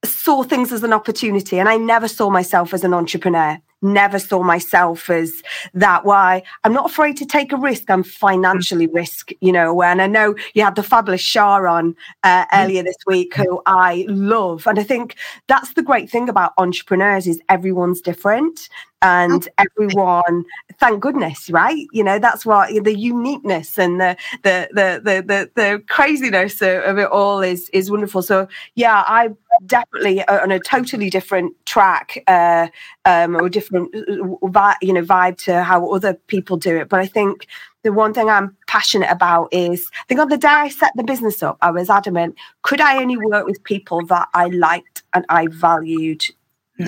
saw 0.04 0.42
things 0.42 0.72
as 0.72 0.84
an 0.84 0.94
opportunity 0.94 1.60
and 1.60 1.70
I 1.70 1.78
never 1.78 2.08
saw 2.08 2.32
myself 2.32 2.74
as 2.74 2.84
an 2.84 2.92
entrepreneur 2.92 3.62
never 3.82 4.20
saw 4.20 4.44
myself 4.44 5.10
as 5.10 5.42
that. 5.74 6.06
Why 6.06 6.44
I'm 6.64 6.74
not 6.74 6.90
afraid 6.90 7.18
to 7.18 7.26
take 7.26 7.52
a 7.52 7.58
risk. 7.58 7.90
I'm 7.90 8.04
financially 8.04 8.88
mm. 8.88 8.96
risk, 8.96 9.32
you 9.42 9.52
know. 9.52 9.82
And 9.82 10.02
I 10.02 10.08
know 10.08 10.36
you 10.54 10.64
had 10.64 10.76
the 10.76 10.84
fabulous 10.84 11.22
Shah 11.22 11.58
on 11.66 11.96
uh, 12.24 12.46
mm. 12.46 12.48
earlier 12.54 12.84
this 12.84 12.98
week, 13.08 13.36
who 13.36 13.62
I 13.66 14.06
love. 14.08 14.68
And 14.68 14.80
I 14.80 14.84
think 14.84 15.16
that's 15.48 15.74
the 15.74 15.84
great 15.84 16.10
thing 16.10 16.30
about 16.30 16.54
entrepreneurs 16.58 17.28
is 17.28 17.42
everyone's 17.50 18.02
different 18.02 18.70
and 19.02 19.48
everyone 19.58 20.44
thank 20.80 21.02
goodness 21.02 21.50
right? 21.50 21.88
You 21.92 22.04
know 22.04 22.20
that's 22.20 22.46
what 22.46 22.70
the 22.84 22.98
uniqueness 22.98 23.78
and 23.78 24.00
the 24.00 24.18
the 24.44 24.70
the 24.72 25.02
the 25.04 25.22
the, 25.22 25.50
the 25.56 25.84
craziness 25.88 26.62
of 26.62 26.98
it 26.98 27.10
all 27.10 27.42
is 27.42 27.70
is 27.70 27.92
wonderful. 27.92 28.22
So 28.22 28.48
yeah 28.76 29.04
i 29.08 29.30
definitely 29.66 30.26
on 30.28 30.52
a 30.52 30.60
totally 30.60 31.10
different 31.10 31.54
track 31.66 32.24
uh 32.28 32.68
um 33.06 33.36
or 33.36 33.50
different 33.50 33.94
uh, 33.94 34.74
you 34.82 34.94
know 34.94 35.04
vibe 35.04 35.38
to 35.38 35.62
how 35.64 35.90
other 35.92 36.14
people 36.28 36.58
do 36.58 36.78
it. 36.78 36.90
But 36.90 37.00
i 37.02 37.06
think 37.06 37.48
the 37.84 37.92
one 37.92 38.14
thing 38.14 38.30
i'm 38.30 38.56
passionate 38.68 39.12
about 39.12 39.50
is 39.52 39.90
i 39.94 40.04
think 40.08 40.22
on 40.22 40.30
the 40.30 40.38
day 40.38 40.48
i 40.48 40.70
set 40.70 40.92
the 40.96 41.04
business 41.04 41.44
up 41.44 41.58
i 41.62 41.70
was 41.70 41.90
adamant 41.90 42.36
could 42.62 42.80
i 42.80 43.02
only 43.02 43.18
work 43.18 43.46
with 43.46 43.62
people 43.64 44.06
that 44.06 44.30
i 44.34 44.48
liked 44.48 45.02
and 45.14 45.26
I 45.30 45.48
valued, 45.48 46.26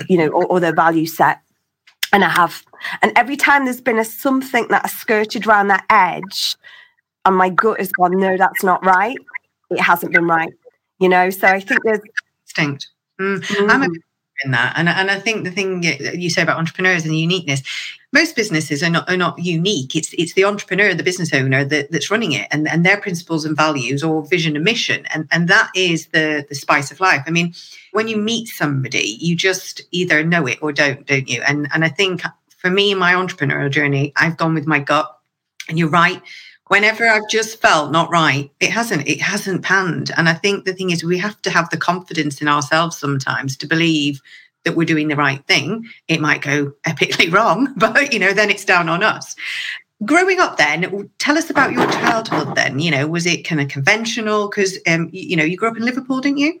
you 0.08 0.18
know, 0.18 0.28
or, 0.28 0.46
or 0.46 0.60
their 0.60 0.74
value 0.74 1.06
set. 1.06 1.40
And 2.14 2.22
I 2.22 2.28
have, 2.28 2.62
and 3.02 3.10
every 3.16 3.36
time 3.36 3.64
there's 3.64 3.80
been 3.80 3.98
a 3.98 4.04
something 4.04 4.68
that 4.68 4.82
has 4.82 4.92
skirted 4.92 5.48
around 5.48 5.66
that 5.66 5.84
edge, 5.90 6.54
and 7.24 7.34
my 7.34 7.48
gut 7.48 7.80
has 7.80 7.90
gone, 7.90 8.16
no, 8.20 8.36
that's 8.36 8.62
not 8.62 8.86
right. 8.86 9.16
It 9.70 9.80
hasn't 9.80 10.12
been 10.12 10.28
right, 10.28 10.52
you 11.00 11.08
know. 11.08 11.28
So 11.30 11.48
I 11.48 11.58
think 11.58 11.80
there's 11.82 11.98
instinct. 12.46 12.86
Mm. 13.20 13.40
Mm. 13.40 13.68
I'm 13.68 13.82
a 13.82 13.88
in 14.42 14.50
that. 14.50 14.74
And, 14.76 14.88
and 14.88 15.10
I 15.10 15.18
think 15.18 15.44
the 15.44 15.50
thing 15.50 15.82
you 15.82 16.30
say 16.30 16.42
about 16.42 16.58
entrepreneurs 16.58 17.04
and 17.04 17.16
uniqueness, 17.16 17.62
most 18.12 18.36
businesses 18.36 18.82
are 18.82 18.90
not 18.90 19.08
are 19.10 19.16
not 19.16 19.38
unique. 19.38 19.94
It's 19.94 20.12
it's 20.14 20.34
the 20.34 20.44
entrepreneur, 20.44 20.94
the 20.94 21.02
business 21.02 21.32
owner 21.32 21.64
that, 21.64 21.90
that's 21.90 22.10
running 22.10 22.32
it 22.32 22.46
and, 22.50 22.68
and 22.68 22.84
their 22.84 23.00
principles 23.00 23.44
and 23.44 23.56
values 23.56 24.02
or 24.02 24.24
vision 24.26 24.56
and 24.56 24.64
mission. 24.64 25.06
And 25.12 25.28
and 25.30 25.48
that 25.48 25.70
is 25.74 26.06
the 26.08 26.46
the 26.48 26.54
spice 26.54 26.90
of 26.90 27.00
life. 27.00 27.22
I 27.26 27.30
mean, 27.30 27.54
when 27.92 28.08
you 28.08 28.16
meet 28.16 28.48
somebody, 28.48 29.18
you 29.20 29.36
just 29.36 29.82
either 29.90 30.24
know 30.24 30.46
it 30.46 30.58
or 30.62 30.72
don't, 30.72 31.06
don't 31.06 31.28
you? 31.28 31.42
And 31.42 31.68
and 31.74 31.84
I 31.84 31.88
think 31.88 32.22
for 32.56 32.70
me, 32.70 32.94
my 32.94 33.14
entrepreneurial 33.14 33.70
journey, 33.70 34.12
I've 34.16 34.36
gone 34.36 34.54
with 34.54 34.66
my 34.66 34.78
gut. 34.78 35.10
And 35.66 35.78
you're 35.78 35.88
right 35.88 36.20
whenever 36.74 37.06
I've 37.06 37.28
just 37.28 37.62
felt 37.62 37.92
not 37.92 38.10
right, 38.10 38.50
it 38.58 38.72
hasn't, 38.72 39.06
it 39.06 39.20
hasn't 39.20 39.62
panned. 39.62 40.10
And 40.16 40.28
I 40.28 40.34
think 40.34 40.64
the 40.64 40.72
thing 40.72 40.90
is, 40.90 41.04
we 41.04 41.16
have 41.18 41.40
to 41.42 41.50
have 41.50 41.70
the 41.70 41.76
confidence 41.76 42.42
in 42.42 42.48
ourselves 42.48 42.98
sometimes 42.98 43.56
to 43.58 43.68
believe 43.68 44.20
that 44.64 44.74
we're 44.74 44.84
doing 44.84 45.06
the 45.06 45.14
right 45.14 45.46
thing. 45.46 45.86
It 46.08 46.20
might 46.20 46.42
go 46.42 46.72
epically 46.84 47.32
wrong, 47.32 47.72
but 47.76 48.12
you 48.12 48.18
know, 48.18 48.32
then 48.32 48.50
it's 48.50 48.64
down 48.64 48.88
on 48.88 49.04
us. 49.04 49.36
Growing 50.04 50.40
up, 50.40 50.56
then, 50.56 51.08
tell 51.20 51.38
us 51.38 51.48
about 51.48 51.70
your 51.70 51.88
childhood. 51.92 52.56
Then, 52.56 52.80
you 52.80 52.90
know, 52.90 53.06
was 53.06 53.24
it 53.24 53.46
kind 53.46 53.60
of 53.60 53.68
conventional? 53.68 54.48
Because, 54.48 54.76
um, 54.88 55.08
you, 55.12 55.36
know, 55.36 55.44
you 55.44 55.56
grew 55.56 55.68
up 55.68 55.76
in 55.76 55.84
Liverpool, 55.84 56.20
didn't 56.20 56.38
you? 56.38 56.60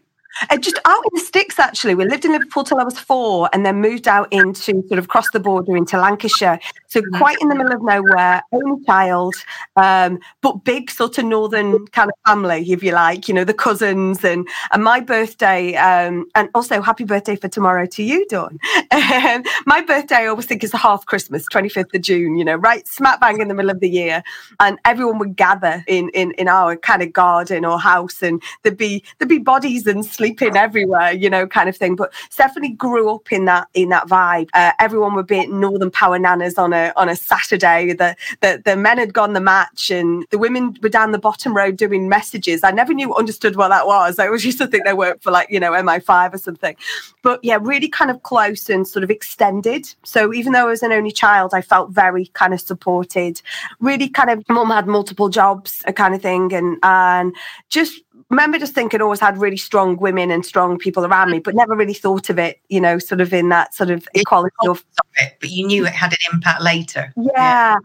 Uh, 0.50 0.56
just 0.56 0.78
out 0.84 1.04
in 1.04 1.10
the 1.14 1.20
sticks, 1.20 1.58
actually. 1.58 1.94
We 1.94 2.04
lived 2.04 2.24
in 2.24 2.32
Liverpool 2.32 2.64
till 2.64 2.78
I 2.78 2.84
was 2.84 2.98
four 2.98 3.48
and 3.52 3.66
then 3.66 3.80
moved 3.80 4.08
out 4.08 4.32
into 4.32 4.86
sort 4.88 4.98
of 4.98 5.08
cross 5.08 5.30
the 5.32 5.40
border 5.40 5.76
into 5.76 5.98
Lancashire. 5.98 6.60
So 6.94 7.02
quite 7.14 7.36
in 7.40 7.48
the 7.48 7.56
middle 7.56 7.72
of 7.72 7.82
nowhere, 7.82 8.40
only 8.52 8.84
child, 8.84 9.34
um, 9.74 10.20
but 10.42 10.62
big 10.62 10.92
sort 10.92 11.18
of 11.18 11.24
northern 11.24 11.88
kind 11.88 12.08
of 12.08 12.14
family, 12.24 12.70
if 12.70 12.84
you 12.84 12.92
like, 12.92 13.26
you 13.26 13.34
know, 13.34 13.42
the 13.42 13.52
cousins 13.52 14.22
and 14.22 14.46
and 14.70 14.84
my 14.84 15.00
birthday, 15.00 15.74
um, 15.74 16.26
and 16.36 16.50
also 16.54 16.80
happy 16.80 17.02
birthday 17.02 17.34
for 17.34 17.48
tomorrow 17.48 17.84
to 17.86 18.04
you, 18.04 18.24
Dawn. 18.28 18.60
Um, 18.94 19.42
my 19.66 19.80
birthday 19.80 20.16
I 20.16 20.26
always 20.26 20.46
think 20.46 20.62
is 20.62 20.72
half 20.72 21.04
Christmas, 21.06 21.46
25th 21.52 21.94
of 21.94 22.02
June, 22.02 22.36
you 22.36 22.44
know, 22.44 22.54
right 22.56 22.86
smack 22.86 23.20
bang 23.20 23.40
in 23.40 23.48
the 23.48 23.54
middle 23.54 23.70
of 23.70 23.80
the 23.80 23.88
year. 23.88 24.22
And 24.60 24.78
everyone 24.84 25.18
would 25.18 25.36
gather 25.36 25.84
in 25.86 26.10
in, 26.10 26.32
in 26.32 26.48
our 26.48 26.76
kind 26.76 27.02
of 27.02 27.12
garden 27.12 27.64
or 27.64 27.78
house 27.78 28.22
and 28.22 28.42
there'd 28.62 28.76
be 28.76 29.02
there'd 29.18 29.28
be 29.28 29.38
bodies 29.38 29.86
and 29.86 30.04
sleeping 30.04 30.56
everywhere, 30.56 31.12
you 31.12 31.28
know, 31.28 31.46
kind 31.46 31.68
of 31.68 31.76
thing. 31.76 31.96
But 31.96 32.12
Stephanie 32.30 32.72
grew 32.72 33.12
up 33.14 33.32
in 33.32 33.46
that 33.46 33.68
in 33.74 33.88
that 33.88 34.06
vibe. 34.06 34.48
Uh, 34.54 34.72
everyone 34.78 35.14
would 35.14 35.26
be 35.26 35.40
at 35.40 35.48
Northern 35.48 35.90
Power 35.90 36.18
Nanas 36.18 36.58
on 36.58 36.72
a 36.72 36.83
on 36.96 37.08
a 37.08 37.16
Saturday. 37.16 37.92
The, 37.92 38.16
the 38.40 38.62
the 38.64 38.76
men 38.76 38.98
had 38.98 39.12
gone 39.12 39.32
the 39.32 39.40
match, 39.40 39.90
and 39.90 40.26
the 40.30 40.38
women 40.38 40.76
were 40.82 40.88
down 40.88 41.12
the 41.12 41.18
bottom 41.18 41.56
row 41.56 41.70
doing 41.70 42.08
messages. 42.08 42.64
I 42.64 42.70
never 42.70 42.94
knew 42.94 43.14
understood 43.14 43.56
what 43.56 43.68
that 43.68 43.86
was. 43.86 44.18
I 44.18 44.26
always 44.26 44.44
used 44.44 44.58
to 44.58 44.66
think 44.66 44.84
they 44.84 44.94
worked 44.94 45.22
for 45.22 45.30
like 45.30 45.50
you 45.50 45.60
know 45.60 45.72
MI5 45.72 46.34
or 46.34 46.38
something. 46.38 46.76
But 47.22 47.40
yeah, 47.42 47.58
really 47.60 47.88
kind 47.88 48.10
of 48.10 48.22
close 48.22 48.68
and 48.68 48.86
sort 48.86 49.04
of 49.04 49.10
extended. 49.10 49.94
So 50.04 50.32
even 50.32 50.52
though 50.52 50.66
I 50.66 50.70
was 50.70 50.82
an 50.82 50.92
only 50.92 51.12
child, 51.12 51.54
I 51.54 51.62
felt 51.62 51.90
very 51.90 52.26
kind 52.34 52.52
of 52.52 52.60
supported. 52.60 53.40
Really 53.80 54.08
kind 54.08 54.30
of 54.30 54.44
mum 54.48 54.70
had 54.70 54.86
multiple 54.86 55.28
jobs, 55.28 55.82
a 55.86 55.92
kind 55.92 56.14
of 56.14 56.22
thing, 56.22 56.52
and 56.52 56.78
and 56.82 57.34
just 57.70 58.00
remember 58.30 58.58
just 58.58 58.74
thinking 58.74 59.00
oh, 59.00 59.04
always 59.04 59.20
had 59.20 59.38
really 59.38 59.56
strong 59.56 59.96
women 59.96 60.30
and 60.30 60.44
strong 60.44 60.78
people 60.78 61.04
around 61.04 61.30
me, 61.30 61.38
but 61.38 61.54
never 61.54 61.74
really 61.74 61.94
thought 61.94 62.30
of 62.30 62.38
it, 62.38 62.60
you 62.68 62.80
know, 62.80 62.98
sort 62.98 63.20
of 63.20 63.32
in 63.32 63.48
that 63.50 63.74
sort 63.74 63.90
of 63.90 64.08
equality 64.14 64.54
of 64.68 64.84
it, 65.16 65.36
but 65.40 65.50
you 65.50 65.66
knew 65.66 65.86
it 65.86 65.92
had 65.92 66.12
an 66.12 66.18
impact 66.32 66.62
later. 66.62 67.12
Yeah. 67.16 67.30
yeah. 67.36 67.76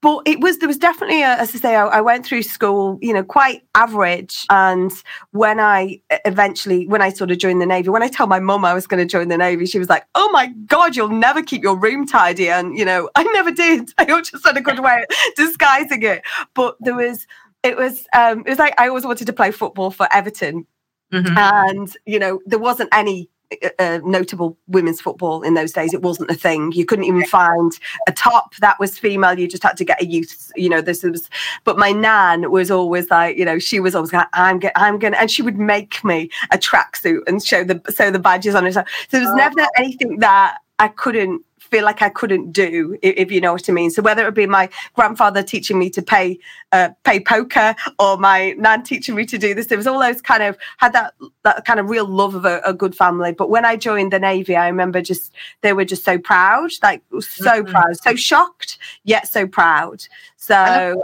But 0.00 0.22
it 0.26 0.38
was 0.38 0.58
there 0.58 0.68
was 0.68 0.78
definitely 0.78 1.22
a, 1.22 1.30
as 1.30 1.52
I 1.56 1.58
say 1.58 1.74
I, 1.74 1.86
I, 1.86 2.00
went 2.00 2.24
through 2.24 2.44
school 2.44 3.00
you 3.02 3.12
know 3.12 3.24
quite 3.24 3.62
average 3.74 4.46
and 4.48 4.92
when 5.32 5.58
I 5.58 6.00
eventually 6.24 6.86
when 6.86 7.02
I 7.02 7.08
sort 7.08 7.32
of 7.32 7.38
joined 7.38 7.60
the 7.60 7.66
navy 7.66 7.88
when 7.88 8.04
I 8.04 8.08
told 8.08 8.28
my 8.28 8.38
mum 8.38 8.64
I 8.64 8.74
was 8.74 8.86
going 8.86 9.04
to 9.04 9.10
join 9.10 9.26
the 9.26 9.36
navy 9.36 9.66
she 9.66 9.80
was 9.80 9.88
like 9.88 10.06
oh 10.14 10.30
my 10.30 10.52
god 10.66 10.94
you'll 10.94 11.08
never 11.08 11.42
keep 11.42 11.64
your 11.64 11.76
room 11.76 12.06
tidy 12.06 12.48
and 12.48 12.78
you 12.78 12.84
know 12.84 13.10
I 13.16 13.24
never 13.24 13.50
did 13.50 13.90
I 13.98 14.04
just 14.04 14.46
had 14.46 14.56
a 14.56 14.60
good 14.60 14.78
way 14.78 15.04
of 15.10 15.34
disguising 15.34 16.04
it 16.04 16.22
but 16.54 16.76
there 16.78 16.94
was 16.94 17.26
it 17.62 17.76
was 17.76 18.06
um, 18.14 18.40
it 18.40 18.50
was 18.50 18.58
like 18.58 18.74
I 18.78 18.88
always 18.88 19.04
wanted 19.04 19.26
to 19.26 19.32
play 19.32 19.50
football 19.50 19.90
for 19.90 20.08
Everton, 20.12 20.66
mm-hmm. 21.12 21.36
and 21.36 21.96
you 22.06 22.18
know 22.18 22.40
there 22.46 22.58
wasn't 22.58 22.88
any 22.92 23.28
uh, 23.62 23.68
uh, 23.78 24.00
notable 24.04 24.58
women's 24.66 25.00
football 25.00 25.42
in 25.42 25.54
those 25.54 25.72
days. 25.72 25.92
It 25.92 26.02
wasn't 26.02 26.30
a 26.30 26.34
thing. 26.34 26.72
You 26.72 26.84
couldn't 26.84 27.06
even 27.06 27.24
find 27.24 27.72
a 28.06 28.12
top 28.12 28.54
that 28.56 28.78
was 28.78 28.98
female. 28.98 29.38
You 29.38 29.48
just 29.48 29.62
had 29.62 29.76
to 29.78 29.84
get 29.84 30.00
a 30.00 30.06
youth. 30.06 30.52
You 30.54 30.68
know, 30.68 30.80
this 30.80 31.02
was. 31.02 31.28
But 31.64 31.78
my 31.78 31.90
nan 31.90 32.50
was 32.50 32.70
always 32.70 33.10
like, 33.10 33.36
you 33.36 33.44
know, 33.44 33.58
she 33.58 33.80
was 33.80 33.94
always 33.94 34.12
like, 34.12 34.28
I'm 34.34 34.58
going, 34.58 34.72
I'm 34.76 34.98
going, 34.98 35.14
and 35.14 35.30
she 35.30 35.42
would 35.42 35.58
make 35.58 36.04
me 36.04 36.30
a 36.52 36.58
tracksuit 36.58 37.20
and 37.26 37.44
show 37.44 37.64
the 37.64 37.80
sew 37.88 38.10
the 38.10 38.18
badges 38.18 38.54
on 38.54 38.66
it. 38.66 38.74
So 38.74 38.84
there 39.10 39.20
was 39.20 39.30
oh. 39.30 39.36
never 39.36 39.66
anything 39.76 40.18
that 40.18 40.58
I 40.78 40.88
couldn't 40.88 41.42
feel 41.70 41.84
like 41.84 42.02
I 42.02 42.08
couldn't 42.08 42.52
do, 42.52 42.98
if 43.02 43.30
you 43.30 43.40
know 43.40 43.52
what 43.52 43.68
I 43.68 43.72
mean. 43.72 43.90
So 43.90 44.02
whether 44.02 44.26
it 44.26 44.34
be 44.34 44.46
my 44.46 44.68
grandfather 44.94 45.42
teaching 45.42 45.78
me 45.78 45.90
to 45.90 46.02
pay 46.02 46.38
uh, 46.72 46.90
pay 47.04 47.20
poker 47.20 47.74
or 47.98 48.18
my 48.18 48.52
nan 48.58 48.82
teaching 48.82 49.14
me 49.14 49.24
to 49.26 49.38
do 49.38 49.54
this, 49.54 49.66
there 49.66 49.78
was 49.78 49.86
all 49.86 50.00
those 50.00 50.20
kind 50.20 50.42
of 50.42 50.56
had 50.78 50.92
that 50.92 51.14
that 51.44 51.64
kind 51.64 51.80
of 51.80 51.88
real 51.88 52.06
love 52.06 52.34
of 52.34 52.44
a, 52.44 52.60
a 52.64 52.74
good 52.74 52.94
family. 52.94 53.32
But 53.32 53.50
when 53.50 53.64
I 53.64 53.76
joined 53.76 54.12
the 54.12 54.18
navy, 54.18 54.56
I 54.56 54.68
remember 54.68 55.00
just 55.00 55.32
they 55.62 55.72
were 55.72 55.84
just 55.84 56.04
so 56.04 56.18
proud, 56.18 56.70
like 56.82 57.02
so 57.20 57.62
mm-hmm. 57.62 57.70
proud, 57.70 57.96
so 58.02 58.14
shocked 58.16 58.78
yet 59.04 59.28
so 59.28 59.46
proud. 59.46 60.06
So 60.36 61.02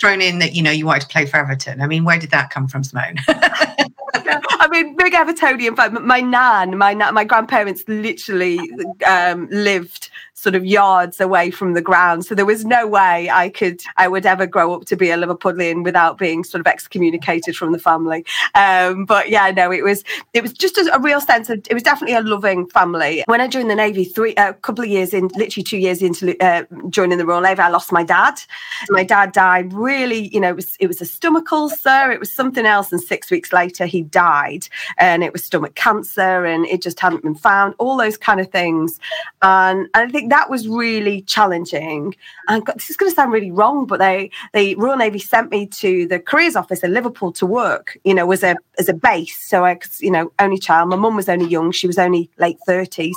thrown 0.00 0.20
in 0.20 0.38
that 0.40 0.54
you 0.54 0.62
know 0.62 0.70
you 0.70 0.86
wanted 0.86 1.02
to 1.02 1.08
play 1.08 1.26
for 1.26 1.38
Everton. 1.38 1.80
I 1.80 1.86
mean, 1.86 2.04
where 2.04 2.18
did 2.18 2.30
that 2.30 2.50
come 2.50 2.68
from, 2.68 2.84
Simone? 2.84 3.16
I 4.14 4.68
mean, 4.70 4.96
big 4.96 5.12
Evertonian 5.12 5.76
fan. 5.76 6.06
My 6.06 6.20
nan, 6.20 6.78
my 6.78 6.94
nan, 6.94 7.14
my 7.14 7.24
grandparents 7.24 7.84
literally 7.88 8.58
um, 9.06 9.48
lived 9.50 10.10
sort 10.36 10.54
of 10.54 10.64
yards 10.66 11.18
away 11.18 11.50
from 11.50 11.72
the 11.72 11.80
ground. 11.80 12.26
So 12.26 12.34
there 12.34 12.44
was 12.44 12.64
no 12.64 12.86
way 12.86 13.30
I 13.30 13.48
could, 13.48 13.80
I 13.96 14.06
would 14.06 14.26
ever 14.26 14.46
grow 14.46 14.74
up 14.74 14.84
to 14.84 14.96
be 14.96 15.10
a 15.10 15.16
Liverpudlian 15.16 15.82
without 15.82 16.18
being 16.18 16.44
sort 16.44 16.60
of 16.60 16.66
excommunicated 16.66 17.56
from 17.56 17.72
the 17.72 17.78
family. 17.78 18.24
Um, 18.54 19.06
but 19.06 19.30
yeah, 19.30 19.50
no, 19.50 19.72
it 19.72 19.82
was, 19.82 20.04
it 20.34 20.42
was 20.42 20.52
just 20.52 20.76
a, 20.76 20.94
a, 20.94 21.00
real 21.00 21.22
sense 21.22 21.48
of, 21.48 21.64
it 21.70 21.72
was 21.72 21.82
definitely 21.82 22.16
a 22.16 22.20
loving 22.20 22.68
family. 22.68 23.24
When 23.26 23.40
I 23.40 23.48
joined 23.48 23.70
the 23.70 23.74
Navy, 23.74 24.04
three, 24.04 24.34
a 24.34 24.52
couple 24.52 24.84
of 24.84 24.90
years 24.90 25.14
in, 25.14 25.28
literally 25.28 25.64
two 25.64 25.78
years 25.78 26.02
into 26.02 26.36
uh, 26.44 26.64
joining 26.90 27.16
the 27.16 27.24
Royal 27.24 27.40
Navy, 27.40 27.60
I 27.60 27.70
lost 27.70 27.90
my 27.90 28.04
dad. 28.04 28.38
My 28.90 29.04
dad 29.04 29.32
died 29.32 29.72
really, 29.72 30.28
you 30.34 30.40
know, 30.40 30.50
it 30.50 30.56
was, 30.56 30.76
it 30.80 30.86
was 30.86 31.00
a 31.00 31.06
stomach 31.06 31.50
ulcer, 31.50 32.10
it 32.10 32.20
was 32.20 32.30
something 32.30 32.66
else. 32.66 32.92
And 32.92 33.00
six 33.00 33.30
weeks 33.30 33.54
later, 33.54 33.86
he 33.86 34.02
died 34.02 34.68
and 34.98 35.24
it 35.24 35.32
was 35.32 35.44
stomach 35.44 35.76
cancer 35.76 36.44
and 36.44 36.66
it 36.66 36.82
just 36.82 37.00
hadn't 37.00 37.22
been 37.22 37.34
found, 37.34 37.74
all 37.78 37.96
those 37.96 38.18
kind 38.18 38.38
of 38.38 38.50
things. 38.50 39.00
And, 39.40 39.88
and 39.94 40.08
I 40.08 40.12
think 40.12 40.26
that 40.30 40.35
was 40.48 40.68
really 40.68 41.22
challenging. 41.22 42.14
And 42.48 42.66
this 42.74 42.90
is 42.90 42.96
going 42.96 43.10
to 43.10 43.14
sound 43.14 43.32
really 43.32 43.50
wrong, 43.50 43.86
but 43.86 43.98
they, 43.98 44.30
the 44.52 44.74
Royal 44.76 44.96
Navy 44.96 45.18
sent 45.18 45.50
me 45.50 45.66
to 45.66 46.06
the 46.06 46.20
careers 46.20 46.56
office 46.56 46.82
in 46.82 46.92
Liverpool 46.92 47.32
to 47.32 47.46
work, 47.46 47.98
you 48.04 48.14
know, 48.14 48.30
as 48.30 48.42
a, 48.42 48.56
as 48.78 48.88
a 48.88 48.94
base. 48.94 49.38
So 49.38 49.64
I 49.64 49.76
could, 49.76 49.92
you 50.00 50.10
know, 50.10 50.32
only 50.38 50.58
child. 50.58 50.88
My 50.88 50.96
mum 50.96 51.16
was 51.16 51.28
only 51.28 51.48
young. 51.48 51.72
She 51.72 51.86
was 51.86 51.98
only 51.98 52.30
late 52.38 52.58
30s, 52.68 53.14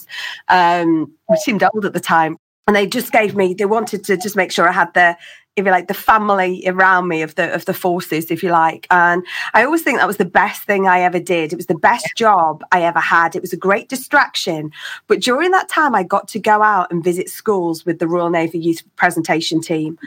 um, 0.48 1.12
seemed 1.38 1.64
old 1.64 1.86
at 1.86 1.94
the 1.94 2.00
time 2.00 2.38
and 2.68 2.76
they 2.76 2.86
just 2.86 3.12
gave 3.12 3.36
me 3.36 3.56
they 3.56 3.66
wanted 3.66 4.04
to 4.04 4.16
just 4.16 4.36
make 4.36 4.52
sure 4.52 4.70
i 4.70 4.72
had 4.72 4.94
the 4.94 5.18
if 5.60 5.66
you 5.66 5.72
like 5.72 5.88
the 5.88 5.94
family 5.94 6.63
around 6.66 7.08
me 7.08 7.22
of 7.22 7.36
the 7.36 7.54
of 7.54 7.66
the 7.66 7.74
forces 7.74 8.32
if 8.32 8.42
you 8.44 8.50
like. 8.50 8.88
And 8.89 9.25
i 9.54 9.63
always 9.63 9.82
think 9.82 9.98
that 9.98 10.08
was 10.08 10.18
the 10.18 10.25
best 10.25 10.63
thing 10.63 10.88
i 10.88 11.01
ever 11.01 11.20
did. 11.20 11.54
It 11.54 11.58
was 11.58 11.68
the 11.68 11.75
best 11.75 12.08
job 12.16 12.63
i 12.72 12.82
ever 12.82 13.00
had. 13.00 13.36
It 13.36 13.42
was 13.42 13.54
a 13.54 13.58
great 13.58 13.89
distraction. 13.89 14.72
But 15.08 15.22
during 15.22 15.51
that 15.51 15.70
time 15.70 15.96
i 15.96 16.04
got 16.04 16.28
to 16.30 16.39
go 16.39 16.62
out 16.63 16.92
and 16.92 17.04
visit 17.04 17.30
schools 17.30 17.86
with 17.86 18.00
the 18.00 18.08
royal 18.08 18.30
navy 18.30 18.60
youth 18.60 18.84
presentation 18.96 19.62
team 19.62 19.98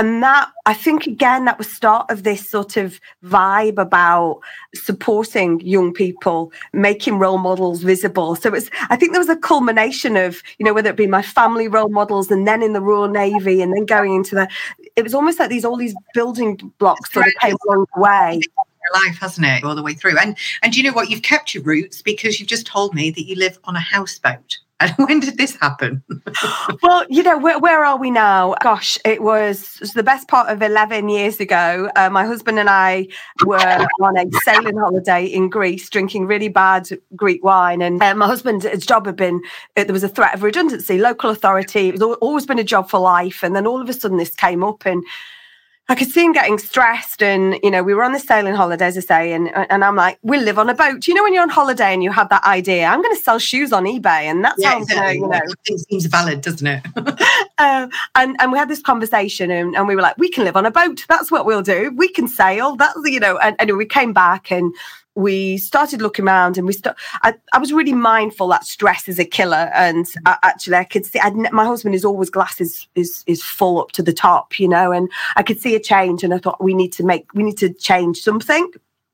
and 0.00 0.22
that 0.22 0.50
i 0.64 0.72
think 0.72 1.06
again 1.06 1.44
that 1.44 1.58
was 1.58 1.70
start 1.70 2.10
of 2.10 2.22
this 2.22 2.48
sort 2.48 2.76
of 2.78 2.98
vibe 3.22 3.76
about 3.76 4.40
supporting 4.74 5.60
young 5.60 5.92
people 5.92 6.50
making 6.72 7.18
role 7.18 7.38
models 7.38 7.82
visible. 7.82 8.34
So 8.34 8.54
it's 8.54 8.70
i 8.88 8.96
think 8.96 9.12
there 9.12 9.20
was 9.20 9.28
a 9.28 9.36
culmination 9.36 10.16
of 10.16 10.42
you 10.58 10.64
know 10.64 10.72
whether 10.72 10.90
it 10.90 10.96
be 10.96 11.06
my 11.06 11.22
family 11.22 11.68
role 11.68 11.90
models 11.90 12.30
and 12.30 12.48
then 12.48 12.62
in 12.62 12.72
the 12.72 12.80
royal 12.80 13.08
navy 13.08 13.60
and 13.60 13.72
then 13.74 13.84
going 13.84 14.14
into 14.14 14.34
the 14.34 14.48
it 14.96 15.02
was 15.02 15.14
almost 15.14 15.38
like 15.38 15.50
these 15.50 15.64
all 15.64 15.76
these 15.76 15.94
building 16.14 16.56
blocks 16.78 17.12
sort 17.12 17.26
of 17.26 17.34
came 17.40 17.56
along 17.66 17.86
the 17.94 18.00
way 18.00 18.40
life, 18.94 19.18
hasn't 19.20 19.46
it, 19.46 19.64
all 19.64 19.74
the 19.74 19.82
way 19.82 19.94
through? 19.94 20.18
And 20.18 20.36
and 20.62 20.76
you 20.76 20.82
know 20.82 20.92
what? 20.92 21.10
You've 21.10 21.22
kept 21.22 21.54
your 21.54 21.62
roots 21.62 22.02
because 22.02 22.38
you've 22.38 22.48
just 22.48 22.66
told 22.66 22.94
me 22.94 23.10
that 23.10 23.26
you 23.26 23.36
live 23.36 23.58
on 23.64 23.76
a 23.76 23.80
houseboat. 23.80 24.58
And 24.80 24.94
when 24.96 25.20
did 25.20 25.36
this 25.36 25.56
happen? 25.56 26.02
well, 26.82 27.04
you 27.10 27.22
know, 27.22 27.36
where, 27.36 27.58
where, 27.58 27.84
are 27.84 27.98
we 27.98 28.10
now? 28.10 28.54
Gosh, 28.62 28.96
it 29.04 29.22
was, 29.22 29.74
it 29.74 29.80
was, 29.80 29.92
the 29.92 30.02
best 30.02 30.26
part 30.26 30.48
of 30.48 30.62
11 30.62 31.10
years 31.10 31.38
ago. 31.38 31.90
Uh, 31.96 32.08
my 32.08 32.24
husband 32.24 32.58
and 32.58 32.70
I 32.70 33.08
were 33.44 33.58
on 34.00 34.16
a 34.16 34.24
sailing 34.42 34.78
holiday 34.78 35.26
in 35.26 35.50
Greece, 35.50 35.90
drinking 35.90 36.28
really 36.28 36.48
bad 36.48 36.88
Greek 37.14 37.44
wine. 37.44 37.82
And 37.82 38.02
uh, 38.02 38.14
my 38.14 38.26
husband's 38.26 38.86
job 38.86 39.04
had 39.04 39.16
been, 39.16 39.42
uh, 39.76 39.84
there 39.84 39.92
was 39.92 40.02
a 40.02 40.08
threat 40.08 40.32
of 40.32 40.42
redundancy, 40.42 40.96
local 40.96 41.28
authority. 41.28 41.88
It 41.90 42.00
was 42.00 42.16
always 42.22 42.46
been 42.46 42.58
a 42.58 42.64
job 42.64 42.88
for 42.88 43.00
life. 43.00 43.42
And 43.42 43.54
then 43.54 43.66
all 43.66 43.82
of 43.82 43.88
a 43.90 43.92
sudden 43.92 44.16
this 44.16 44.34
came 44.34 44.64
up 44.64 44.86
and 44.86 45.04
I 45.90 45.96
could 45.96 46.08
see 46.08 46.24
him 46.24 46.30
getting 46.30 46.56
stressed, 46.56 47.20
and 47.20 47.58
you 47.64 47.70
know, 47.70 47.82
we 47.82 47.94
were 47.94 48.04
on 48.04 48.12
the 48.12 48.20
sailing 48.20 48.54
holiday, 48.54 48.86
as 48.86 48.96
I 48.96 49.00
say, 49.00 49.32
and 49.32 49.50
and 49.54 49.84
I'm 49.84 49.96
like, 49.96 50.20
we'll 50.22 50.40
live 50.40 50.56
on 50.56 50.70
a 50.70 50.74
boat. 50.74 51.08
You 51.08 51.14
know, 51.14 51.24
when 51.24 51.34
you're 51.34 51.42
on 51.42 51.48
holiday 51.48 51.92
and 51.92 52.00
you 52.00 52.12
have 52.12 52.28
that 52.28 52.44
idea, 52.44 52.86
I'm 52.86 53.02
going 53.02 53.16
to 53.16 53.20
sell 53.20 53.40
shoes 53.40 53.72
on 53.72 53.86
eBay, 53.86 54.22
and 54.30 54.44
that's 54.44 54.62
yeah, 54.62 54.70
how 54.70 54.78
exactly. 54.82 55.14
you 55.16 55.26
know, 55.26 55.40
it 55.64 55.78
seems 55.90 56.06
valid, 56.06 56.42
doesn't 56.42 56.64
it? 56.64 56.86
uh, 57.58 57.88
and 58.14 58.36
and 58.38 58.52
we 58.52 58.58
had 58.58 58.68
this 58.68 58.80
conversation, 58.80 59.50
and, 59.50 59.74
and 59.74 59.88
we 59.88 59.96
were 59.96 60.02
like, 60.02 60.16
we 60.16 60.30
can 60.30 60.44
live 60.44 60.56
on 60.56 60.64
a 60.64 60.70
boat. 60.70 61.04
That's 61.08 61.28
what 61.28 61.44
we'll 61.44 61.60
do. 61.60 61.92
We 61.96 62.08
can 62.08 62.28
sail. 62.28 62.76
That's 62.76 62.96
you 63.04 63.18
know, 63.18 63.38
and 63.38 63.56
anyway, 63.58 63.78
we 63.78 63.86
came 63.86 64.12
back 64.12 64.52
and 64.52 64.72
we 65.20 65.58
started 65.58 66.02
looking 66.02 66.26
around 66.26 66.58
and 66.58 66.66
we 66.66 66.72
start 66.72 66.96
I, 67.22 67.34
I, 67.52 67.58
was 67.58 67.72
really 67.72 67.92
mindful 67.92 68.48
that 68.48 68.64
stress 68.64 69.08
is 69.08 69.18
a 69.18 69.24
killer 69.24 69.70
and 69.74 70.06
I, 70.26 70.38
actually 70.42 70.76
i 70.76 70.84
could 70.84 71.06
see 71.06 71.18
I'd, 71.18 71.34
my 71.52 71.64
husband 71.64 71.94
is 71.94 72.04
always 72.04 72.30
glasses 72.30 72.88
is 72.94 73.24
is 73.26 73.42
full 73.42 73.80
up 73.80 73.92
to 73.92 74.02
the 74.02 74.12
top 74.12 74.58
you 74.58 74.68
know 74.68 74.92
and 74.92 75.10
i 75.36 75.42
could 75.42 75.60
see 75.60 75.74
a 75.74 75.80
change 75.80 76.24
and 76.24 76.34
i 76.34 76.38
thought 76.38 76.62
we 76.62 76.74
need 76.74 76.92
to 76.94 77.04
make 77.04 77.32
we 77.34 77.42
need 77.42 77.58
to 77.58 77.72
change 77.72 78.18
something 78.18 78.70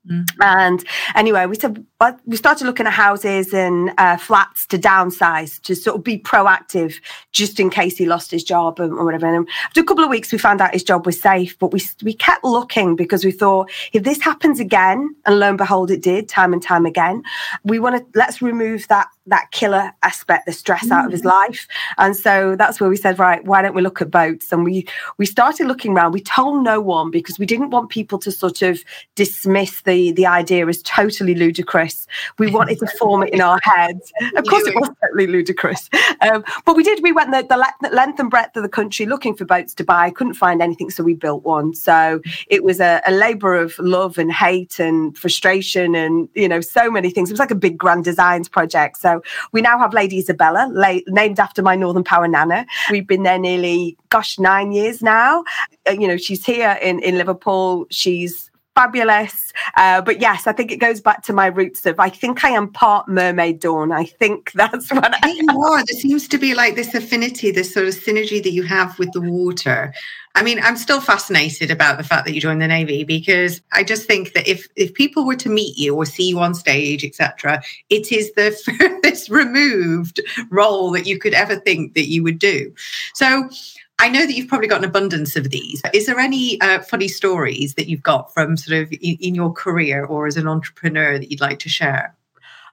Mm. 0.09 0.25
And 0.41 0.83
anyway, 1.15 1.45
we 1.45 1.55
said 1.55 1.85
we 2.25 2.37
started 2.37 2.65
looking 2.65 2.87
at 2.87 2.93
houses 2.93 3.53
and 3.53 3.91
uh, 3.97 4.17
flats 4.17 4.65
to 4.67 4.77
downsize 4.77 5.61
to 5.61 5.75
sort 5.75 5.97
of 5.97 6.03
be 6.03 6.17
proactive, 6.19 6.95
just 7.31 7.59
in 7.59 7.69
case 7.69 7.97
he 7.97 8.05
lost 8.05 8.31
his 8.31 8.43
job 8.43 8.79
or 8.79 9.03
whatever. 9.03 9.25
And 9.25 9.47
after 9.65 9.81
a 9.81 9.83
couple 9.83 10.03
of 10.03 10.09
weeks, 10.09 10.31
we 10.31 10.37
found 10.37 10.61
out 10.61 10.73
his 10.73 10.83
job 10.83 11.05
was 11.05 11.19
safe, 11.19 11.57
but 11.59 11.71
we 11.71 11.81
we 12.03 12.13
kept 12.13 12.43
looking 12.43 12.95
because 12.95 13.25
we 13.25 13.31
thought 13.31 13.69
if 13.93 14.03
this 14.03 14.21
happens 14.21 14.59
again, 14.59 15.15
and 15.25 15.39
lo 15.39 15.49
and 15.49 15.57
behold, 15.57 15.91
it 15.91 16.01
did 16.01 16.29
time 16.29 16.53
and 16.53 16.61
time 16.61 16.85
again. 16.85 17.23
We 17.63 17.79
want 17.79 17.97
to 17.97 18.19
let's 18.19 18.41
remove 18.41 18.87
that 18.87 19.07
that 19.27 19.51
killer 19.51 19.91
aspect, 20.03 20.45
the 20.45 20.53
stress 20.53 20.87
mm. 20.87 20.91
out 20.91 21.05
of 21.05 21.11
his 21.11 21.21
mm. 21.21 21.25
life. 21.25 21.67
And 21.97 22.15
so 22.15 22.55
that's 22.55 22.79
where 22.79 22.89
we 22.89 22.95
said, 22.95 23.19
right, 23.19 23.43
why 23.43 23.61
don't 23.61 23.75
we 23.75 23.81
look 23.81 24.01
at 24.01 24.11
boats? 24.11 24.51
And 24.51 24.63
we 24.63 24.87
we 25.17 25.25
started 25.25 25.67
looking 25.67 25.93
around. 25.93 26.13
We 26.13 26.21
told 26.21 26.63
no 26.63 26.79
one 26.79 27.11
because 27.11 27.37
we 27.39 27.45
didn't 27.45 27.71
want 27.71 27.89
people 27.89 28.19
to 28.19 28.31
sort 28.31 28.61
of 28.61 28.83
dismiss 29.15 29.81
the 29.81 29.96
the 30.11 30.25
idea 30.25 30.67
is 30.67 30.81
totally 30.83 31.35
ludicrous. 31.35 32.07
We 32.37 32.51
wanted 32.57 32.79
to 32.79 32.87
form 32.99 33.23
it 33.23 33.33
in 33.33 33.41
our 33.41 33.59
heads. 33.63 34.11
Of 34.35 34.45
course, 34.45 34.67
it 34.67 34.75
was 34.75 34.89
totally 35.01 35.27
ludicrous. 35.27 35.89
Um, 36.21 36.43
but 36.65 36.75
we 36.75 36.83
did. 36.83 37.01
We 37.03 37.11
went 37.11 37.31
the, 37.31 37.45
the 37.47 37.89
length 37.91 38.19
and 38.19 38.29
breadth 38.29 38.55
of 38.57 38.63
the 38.63 38.69
country 38.69 39.05
looking 39.05 39.35
for 39.35 39.45
boats 39.45 39.73
to 39.75 39.83
buy. 39.83 40.09
Couldn't 40.09 40.35
find 40.35 40.61
anything, 40.61 40.89
so 40.89 41.03
we 41.03 41.13
built 41.13 41.43
one. 41.43 41.73
So 41.73 42.21
it 42.47 42.63
was 42.63 42.79
a, 42.79 43.01
a 43.05 43.11
labour 43.11 43.55
of 43.55 43.77
love 43.79 44.17
and 44.17 44.31
hate 44.31 44.79
and 44.79 45.17
frustration 45.17 45.95
and 45.95 46.29
you 46.33 46.47
know 46.47 46.61
so 46.61 46.89
many 46.89 47.09
things. 47.09 47.29
It 47.29 47.33
was 47.33 47.39
like 47.39 47.51
a 47.51 47.55
big 47.55 47.77
grand 47.77 48.03
designs 48.03 48.49
project. 48.49 48.97
So 48.97 49.21
we 49.51 49.61
now 49.61 49.77
have 49.79 49.93
Lady 49.93 50.17
Isabella, 50.19 50.69
la- 50.71 50.99
named 51.07 51.39
after 51.39 51.61
my 51.61 51.75
Northern 51.75 52.03
Power 52.03 52.27
Nana. 52.27 52.65
We've 52.91 53.07
been 53.07 53.23
there 53.23 53.39
nearly, 53.39 53.97
gosh, 54.09 54.39
nine 54.39 54.71
years 54.71 55.01
now. 55.01 55.43
Uh, 55.87 55.93
you 55.93 56.07
know, 56.07 56.17
she's 56.17 56.45
here 56.45 56.77
in, 56.81 56.99
in 56.99 57.17
Liverpool. 57.17 57.85
She's 57.89 58.49
fabulous. 58.77 59.53
Uh, 59.75 60.01
but 60.01 60.21
yes, 60.21 60.45
I 60.45 60.51
think 60.51 60.71
it 60.71 60.77
goes 60.77 61.01
back 61.01 61.23
to 61.23 61.33
my 61.33 61.47
roots 61.47 61.85
of 61.87 61.99
I 61.99 62.09
think 62.09 62.43
I 62.43 62.49
am 62.49 62.71
part 62.71 63.07
mermaid 63.07 63.59
dawn. 63.59 63.91
I 63.91 64.05
think 64.05 64.51
that's 64.55 64.91
what 64.91 65.13
I 65.23 65.29
am. 65.29 65.45
More. 65.47 65.77
There 65.77 65.99
seems 65.99 66.27
to 66.27 66.37
be 66.37 66.53
like 66.53 66.75
this 66.75 66.93
affinity, 66.93 67.51
this 67.51 67.73
sort 67.73 67.87
of 67.87 67.95
synergy 67.95 68.41
that 68.43 68.51
you 68.51 68.63
have 68.63 68.97
with 68.99 69.11
the 69.13 69.21
water. 69.21 69.93
I 70.35 70.43
mean, 70.43 70.59
I'm 70.61 70.77
still 70.77 71.01
fascinated 71.01 71.71
about 71.71 71.97
the 71.97 72.03
fact 72.03 72.25
that 72.25 72.33
you 72.33 72.41
joined 72.41 72.61
the 72.61 72.67
Navy 72.67 73.03
because 73.03 73.59
I 73.73 73.83
just 73.83 74.05
think 74.05 74.33
that 74.33 74.47
if 74.47 74.67
if 74.75 74.93
people 74.93 75.25
were 75.25 75.35
to 75.37 75.49
meet 75.49 75.77
you 75.79 75.95
or 75.95 76.05
see 76.05 76.29
you 76.29 76.39
on 76.39 76.53
stage, 76.53 77.03
etc., 77.03 77.63
it 77.89 78.11
is 78.11 78.31
the 78.33 78.51
furthest 78.79 79.29
removed 79.29 80.21
role 80.51 80.91
that 80.91 81.07
you 81.07 81.17
could 81.17 81.33
ever 81.33 81.55
think 81.55 81.95
that 81.95 82.07
you 82.07 82.21
would 82.21 82.37
do. 82.37 82.71
So 83.15 83.49
I 83.99 84.09
know 84.09 84.25
that 84.25 84.33
you've 84.33 84.47
probably 84.47 84.67
got 84.67 84.79
an 84.79 84.89
abundance 84.89 85.35
of 85.35 85.49
these. 85.49 85.81
Is 85.93 86.05
there 86.05 86.19
any 86.19 86.61
uh, 86.61 86.81
funny 86.81 87.07
stories 87.07 87.73
that 87.75 87.87
you've 87.87 88.03
got 88.03 88.31
from 88.33 88.55
sort 88.55 88.83
of 88.83 88.91
in, 88.91 89.17
in 89.19 89.35
your 89.35 89.51
career 89.51 90.05
or 90.05 90.27
as 90.27 90.37
an 90.37 90.47
entrepreneur 90.47 91.17
that 91.17 91.31
you'd 91.31 91.41
like 91.41 91.59
to 91.59 91.69
share? 91.69 92.15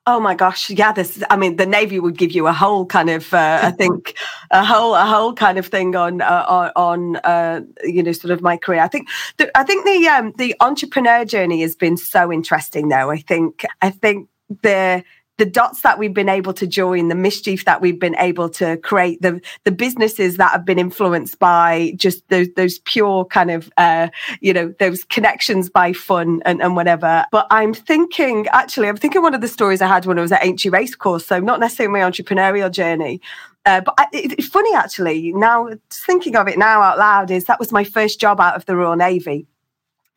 Oh 0.07 0.21
my 0.21 0.35
gosh, 0.35 0.69
yeah. 0.69 0.93
This, 0.93 1.23
I 1.31 1.37
mean, 1.39 1.57
the 1.57 1.65
Navy 1.65 1.99
would 1.99 2.19
give 2.19 2.33
you 2.33 2.47
a 2.47 2.53
whole 2.53 2.85
kind 2.85 3.09
of, 3.09 3.33
uh, 3.33 3.61
I 3.63 3.71
think, 3.79 4.17
a 4.51 4.63
whole, 4.63 4.95
a 4.95 5.07
whole 5.07 5.33
kind 5.33 5.57
of 5.57 5.67
thing 5.67 5.97
on, 5.97 6.21
uh, 6.21 6.71
on, 6.77 7.17
uh, 7.17 7.63
you 7.83 8.03
know, 8.03 8.13
sort 8.13 8.31
of 8.31 8.43
my 8.43 8.59
career. 8.59 8.81
I 8.81 8.89
think, 8.89 9.09
the, 9.39 9.51
I 9.59 9.65
think 9.65 9.87
the, 9.87 10.07
um, 10.09 10.35
the 10.37 10.55
entrepreneur 10.61 11.25
journey 11.25 11.63
has 11.63 11.75
been 11.75 11.97
so 11.97 12.31
interesting. 12.31 12.89
Though 12.89 13.11
I 13.11 13.17
think, 13.17 13.65
I 13.81 13.89
think 13.89 14.29
the 14.61 15.03
the 15.37 15.45
dots 15.45 15.83
that 15.83 15.99
we've 15.99 16.15
been 16.15 16.29
able 16.29 16.53
to 16.55 16.67
join, 16.67 17.09
the 17.09 17.15
mischief 17.15 17.65
that 17.65 17.81
we've 17.81 17.99
been 17.99 18.17
able 18.19 18.49
to 18.51 18.77
create, 18.79 19.21
the 19.23 19.41
the 19.65 19.73
businesses 19.73 20.37
that 20.37 20.53
have 20.53 20.65
been 20.65 20.79
influenced 20.79 21.39
by 21.39 21.93
just 21.97 22.27
those 22.29 22.49
those 22.57 22.79
pure 22.81 23.25
kind 23.25 23.51
of 23.51 23.71
uh, 23.77 24.09
you 24.41 24.53
know 24.53 24.75
those 24.79 25.05
connections 25.05 25.69
by 25.69 25.93
fun 25.93 26.41
and, 26.45 26.63
and 26.63 26.77
whatever. 26.77 27.25
But 27.33 27.47
I'm 27.51 27.75
thinking 27.75 28.47
actually, 28.49 28.89
I'm 28.89 28.97
thinking 28.97 29.23
one 29.23 29.35
of 29.35 29.41
the 29.41 29.49
stories 29.49 29.83
I 29.83 29.89
had 29.89 30.07
when 30.07 30.19
I 30.19 30.23
was 30.23 30.33
at 30.33 30.45
Aintree 30.45 30.71
Racecourse, 30.71 31.27
so 31.27 31.41
not 31.41 31.61
necessarily 31.61 31.93
my 31.93 32.09
entrepreneurial 32.09 32.71
journey. 32.71 33.21
Uh, 33.67 33.81
but 33.81 33.95
I, 33.99 34.07
it, 34.13 34.35
it's 34.39 34.49
funny 34.49 34.75
actually 34.75 35.33
now 35.33 35.71
thinking 35.91 36.37
of 36.37 36.47
it 36.49 36.59
now 36.59 36.83
out 36.83 36.99
loud 36.99 37.31
is 37.31 37.45
that 37.45 37.59
was 37.59 37.73
my 37.73 37.83
first 37.83 38.21
job 38.21 38.39
out 38.39 38.57
of 38.57 38.67
the 38.67 38.77
Royal 38.77 38.95
Navy 38.95 39.47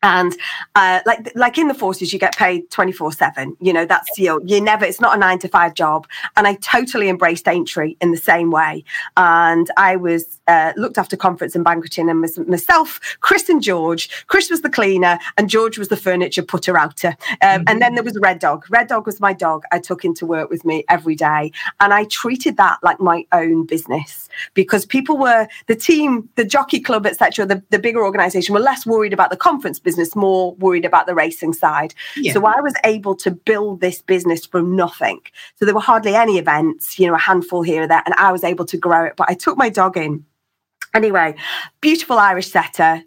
and 0.04 0.36
uh, 0.76 1.00
like 1.06 1.32
like 1.36 1.58
in 1.58 1.68
the 1.68 1.74
forces 1.74 2.14
you 2.14 2.20
get 2.20 2.36
paid 2.36 2.70
24 2.70 3.12
7 3.12 3.58
you 3.60 3.74
know 3.74 3.86
that's 3.86 4.18
you 4.18 4.40
you 4.46 4.62
never 4.62 4.86
it's 4.86 5.02
not 5.02 5.16
a 5.16 5.20
nine 5.20 5.40
to 5.40 5.48
five 5.48 5.74
job. 5.74 6.08
And 6.36 6.48
i 6.48 6.54
totally 6.56 7.10
embraced 7.10 7.48
Aintree 7.48 7.96
in 8.02 8.12
the 8.12 8.18
same 8.18 8.52
way. 8.52 8.84
And 9.16 9.70
i 9.78 9.96
was 9.96 10.40
uh, 10.48 10.74
looked 10.78 10.98
after 10.98 11.18
conference 11.18 11.56
and 11.56 11.64
banqueting 11.64 12.10
and 12.10 12.22
myself 12.48 13.00
chris 13.22 13.50
and 13.50 13.62
george. 13.62 14.26
Chris 14.28 14.50
was 14.50 14.62
the 14.62 14.70
cleaner 14.70 15.18
and 15.38 15.50
george 15.50 15.78
was 15.78 15.88
the 15.88 15.98
furniture 15.98 16.44
putter 16.44 16.78
outer. 16.78 17.10
Um, 17.10 17.16
mm-hmm. 17.42 17.64
and 17.68 17.82
then 17.82 17.96
there 17.96 18.04
was 18.04 18.18
red 18.20 18.40
dog. 18.40 18.66
Red 18.70 18.88
dog 18.88 19.06
was 19.06 19.20
my 19.20 19.34
dog. 19.34 19.64
I 19.72 19.80
took 19.80 20.06
into 20.06 20.26
work 20.26 20.50
with 20.50 20.64
me 20.64 20.84
every 20.90 21.16
day. 21.16 21.52
And 21.80 21.94
i 21.94 22.04
treated 22.06 22.58
that 22.58 22.78
like 22.84 23.00
my 23.00 23.26
own 23.32 23.66
business 23.66 24.30
because 24.54 24.86
people 24.86 25.18
were 25.18 25.48
the 25.66 25.76
team 25.76 26.30
the 26.36 26.46
jockey 26.46 26.80
club 26.80 27.06
etc 27.06 27.46
the, 27.46 27.64
the 27.70 27.80
bigger 27.80 28.04
organization 28.04 28.54
were 28.54 28.60
less 28.60 28.86
worried 28.86 29.14
about 29.14 29.30
the 29.30 29.38
conference 29.38 29.80
business, 29.88 30.16
more 30.16 30.54
worried 30.56 30.84
about 30.84 31.06
the 31.08 31.16
racing 31.16 31.54
side. 31.54 31.94
Yeah. 32.18 32.34
So 32.34 32.46
I 32.46 32.60
was 32.60 32.74
able 32.84 33.16
to 33.24 33.32
build 33.32 33.80
this 33.80 34.02
business 34.02 34.46
from 34.46 34.76
nothing. 34.76 35.22
So 35.56 35.66
there 35.66 35.74
were 35.74 35.88
hardly 35.92 36.14
any 36.14 36.38
events, 36.38 37.00
you 37.00 37.08
know, 37.08 37.16
a 37.16 37.26
handful 37.30 37.62
here 37.62 37.84
or 37.84 37.88
there, 37.88 38.04
and 38.06 38.14
I 38.16 38.34
was 38.34 38.44
able 38.44 38.66
to 38.66 38.78
grow 38.78 39.06
it. 39.06 39.14
But 39.16 39.30
I 39.30 39.34
took 39.34 39.58
my 39.58 39.70
dog 39.70 39.96
in. 39.96 40.26
Anyway, 40.94 41.36
beautiful 41.80 42.18
Irish 42.18 42.50
setter, 42.52 43.04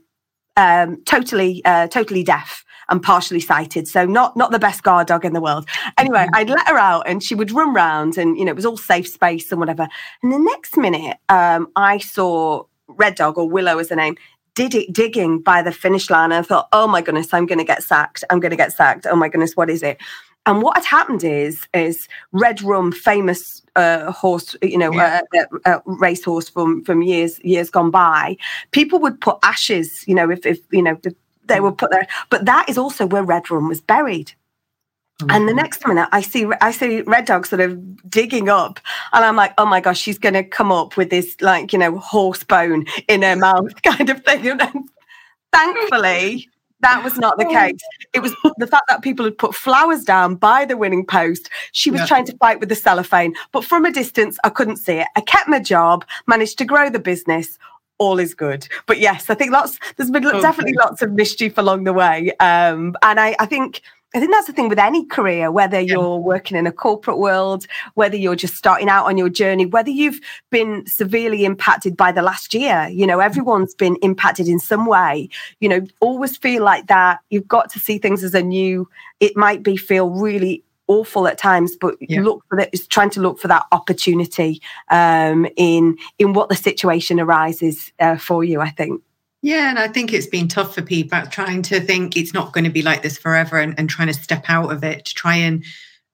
um, 0.57 1.03
totally, 1.05 1.63
uh, 1.65 1.87
totally 1.89 2.23
deaf 2.23 2.65
and 2.89 3.03
partially 3.03 3.41
sighted. 3.41 3.87
So 3.87 4.05
not 4.05 4.37
not 4.37 4.51
the 4.51 4.59
best 4.59 4.83
guard 4.83 5.07
dog 5.07 5.25
in 5.25 5.33
the 5.33 5.41
world. 5.41 5.69
Anyway, 5.99 6.25
mm-hmm. 6.25 6.35
I'd 6.35 6.51
let 6.51 6.67
her 6.69 6.79
out 6.79 7.05
and 7.07 7.23
she 7.23 7.35
would 7.35 7.53
run 7.53 7.75
round 7.75 8.19
and 8.19 8.39
you 8.39 8.45
know 8.45 8.53
it 8.53 8.57
was 8.57 8.67
all 8.67 8.77
safe 8.77 9.09
space 9.09 9.51
and 9.51 9.61
whatever. 9.61 9.87
And 10.23 10.33
the 10.33 10.39
next 10.39 10.77
minute, 10.77 11.19
um, 11.29 11.69
I 11.77 11.99
saw 11.99 12.65
Red 12.89 13.15
Dog 13.15 13.39
or 13.39 13.49
Willow 13.49 13.79
as 13.79 13.89
the 13.89 13.97
name 13.97 14.17
did 14.55 14.75
it 14.75 14.93
digging 14.93 15.41
by 15.41 15.63
the 15.63 15.73
finish 15.73 16.11
line. 16.11 16.33
And 16.33 16.35
I 16.35 16.43
thought, 16.43 16.69
oh 16.73 16.87
my 16.87 17.03
goodness, 17.03 17.33
I'm 17.33 17.47
going 17.47 17.59
to 17.59 17.65
get 17.65 17.83
sacked. 17.83 18.25
I'm 18.31 18.41
going 18.41 18.51
to 18.51 18.57
get 18.57 18.73
sacked. 18.73 19.07
Oh 19.09 19.17
my 19.17 19.29
goodness, 19.29 19.57
what 19.57 19.71
is 19.71 19.83
it? 19.83 19.99
And 20.47 20.63
what 20.63 20.77
had 20.77 20.85
happened 20.87 21.23
is, 21.23 21.67
is 21.75 22.09
Red 22.33 22.63
Rum, 22.63 22.93
famous 22.93 23.63
uh, 23.77 24.11
horse, 24.11 24.57
you 24.63 24.79
know, 24.79 24.93
yeah. 24.93 25.21
uh, 25.35 25.39
uh, 25.39 25.69
uh 25.69 25.81
racehorse 25.85 26.49
from 26.49 26.83
from 26.85 27.03
years 27.03 27.39
years 27.45 27.71
gone 27.71 27.91
by. 27.91 28.37
People 28.71 28.99
would 29.01 29.21
put 29.21 29.39
ashes, 29.43 30.03
you 30.09 30.15
know, 30.15 30.31
if 30.31 30.47
if 30.47 30.59
you 30.73 30.83
know 30.83 30.99
they 31.45 31.61
would 31.61 31.77
put 31.77 31.91
there. 31.91 32.07
But 32.31 32.47
that 32.47 32.69
is 32.69 32.79
also 32.79 33.07
where 33.07 33.23
Red 33.23 33.51
Rum 33.51 33.69
was 33.69 33.81
buried. 33.81 34.33
And 35.29 35.49
the 35.49 35.55
next 35.55 35.87
minute, 35.87 36.09
I 36.13 36.21
see 36.21 36.47
I 36.61 36.71
see 36.71 37.03
Red 37.03 37.27
Dog 37.27 37.47
sort 37.47 37.61
of 37.61 38.11
digging 38.11 38.49
up, 38.49 38.81
and 39.13 39.25
I'm 39.25 39.37
like, 39.37 39.53
oh 39.59 39.67
my 39.67 39.81
gosh, 39.81 40.01
she's 40.01 40.19
going 40.19 40.35
to 40.35 40.45
come 40.45 40.73
up 40.73 40.97
with 40.97 41.11
this 41.11 41.37
like 41.41 41.73
you 41.73 41.79
know 41.79 41.99
horse 41.99 42.45
bone 42.45 42.87
in 43.09 43.23
her 43.23 43.37
mouth 43.37 43.83
kind 43.83 44.09
of 44.09 44.25
thing. 44.25 44.47
And 44.49 44.61
then, 44.61 44.89
thankfully, 45.53 46.49
that 46.81 47.05
was 47.05 47.19
not 47.19 47.39
the 47.39 47.47
oh. 47.47 47.53
case. 47.53 47.81
It 48.13 48.21
was 48.21 48.35
the 48.59 48.67
fact 48.67 48.85
that 48.89 49.03
people 49.03 49.25
had 49.25 49.39
put 49.39 49.55
flowers 49.55 50.05
down 50.05 50.37
by 50.37 50.65
the 50.65 50.77
winning 50.77 51.05
post. 51.05 51.51
She 51.73 51.91
was 51.91 52.01
yeah. 52.01 52.07
trying 52.07 52.27
to 52.27 52.37
fight 52.39 52.61
with 52.61 52.69
the 52.69 52.75
cellophane, 52.75 53.35
but 53.53 53.65
from 53.65 53.85
a 53.85 53.93
distance, 53.93 54.39
I 54.45 54.51
couldn't 54.51 54.77
see 54.77 54.95
it. 54.95 55.09
I 55.17 55.21
kept 55.21 55.49
my 55.49 55.61
job, 55.61 56.05
managed 56.27 56.59
to 56.59 56.65
grow 56.65 56.91
the 56.91 56.99
business 56.99 57.59
all 58.01 58.19
is 58.19 58.35
good. 58.35 58.67
But 58.87 58.99
yes, 58.99 59.31
I 59.31 59.35
think 59.35 59.53
lots. 59.53 59.79
There's 59.97 60.11
been 60.11 60.27
okay. 60.27 60.41
definitely 60.41 60.73
lots 60.73 61.03
of 61.03 61.13
mischief 61.13 61.57
along 61.59 61.85
the 61.85 61.93
way, 61.93 62.33
um, 62.41 62.97
and 63.03 63.21
I, 63.21 63.37
I 63.39 63.47
think 63.47 63.83
I 64.15 64.19
think 64.19 64.33
that's 64.33 64.49
the 64.49 64.53
thing 64.53 64.69
with 64.69 64.79
any 64.79 65.05
career, 65.05 65.53
whether 65.53 65.79
yeah. 65.79 65.93
you're 65.93 66.17
working 66.17 66.57
in 66.57 66.67
a 66.67 66.73
corporate 66.73 67.19
world, 67.19 67.67
whether 67.95 68.17
you're 68.17 68.35
just 68.35 68.57
starting 68.57 68.89
out 68.89 69.07
on 69.07 69.17
your 69.17 69.29
journey, 69.29 69.67
whether 69.67 69.91
you've 69.91 70.21
been 70.51 70.85
severely 70.87 71.45
impacted 71.45 71.97
by 71.97 72.11
the 72.11 72.23
last 72.23 72.53
year. 72.53 72.89
You 72.91 73.07
know, 73.07 73.21
everyone's 73.21 73.75
been 73.75 73.97
impacted 74.03 74.49
in 74.49 74.59
some 74.59 74.87
way. 74.87 75.29
You 75.61 75.69
know, 75.69 75.87
always 76.01 76.37
feel 76.37 76.65
like 76.65 76.89
that. 76.89 77.21
You've 77.31 77.47
got 77.47 77.71
to 77.71 77.79
see 77.79 77.99
things 77.99 78.25
as 78.25 78.35
a 78.35 78.43
new, 78.43 78.89
it 79.21 79.37
might 79.37 79.63
be 79.63 79.77
feel 79.77 80.11
really 80.11 80.65
awful 80.89 81.29
at 81.29 81.39
times, 81.39 81.77
but 81.77 81.95
yeah. 82.01 82.21
look 82.21 82.45
for 82.49 82.57
that 82.57 82.69
is 82.73 82.89
trying 82.89 83.11
to 83.11 83.21
look 83.21 83.39
for 83.39 83.47
that 83.47 83.65
opportunity 83.71 84.61
um, 84.91 85.47
in 85.57 85.97
in 86.19 86.33
what 86.33 86.49
the 86.49 86.57
situation 86.57 87.21
arises 87.21 87.93
uh, 88.01 88.17
for 88.17 88.43
you. 88.43 88.61
I 88.61 88.71
think. 88.71 89.01
Yeah, 89.43 89.71
and 89.71 89.79
I 89.79 89.89
think 89.89 90.13
it's 90.13 90.27
been 90.27 90.49
tough 90.49 90.75
for 90.75 90.83
people 90.83 91.23
trying 91.31 91.63
to 91.63 91.81
think 91.81 92.17
it's 92.17 92.35
not 92.35 92.53
going 92.53 92.65
to 92.65 92.71
be 92.71 92.83
like 92.83 93.03
this 93.03 93.17
forever 93.17 93.59
and, 93.59 93.75
and 93.79 93.89
trying 93.89 94.09
to 94.09 94.15
step 94.15 94.45
out 94.49 94.71
of 94.71 94.85
it 94.85 95.07
to 95.07 95.15
try 95.15 95.37
and 95.37 95.65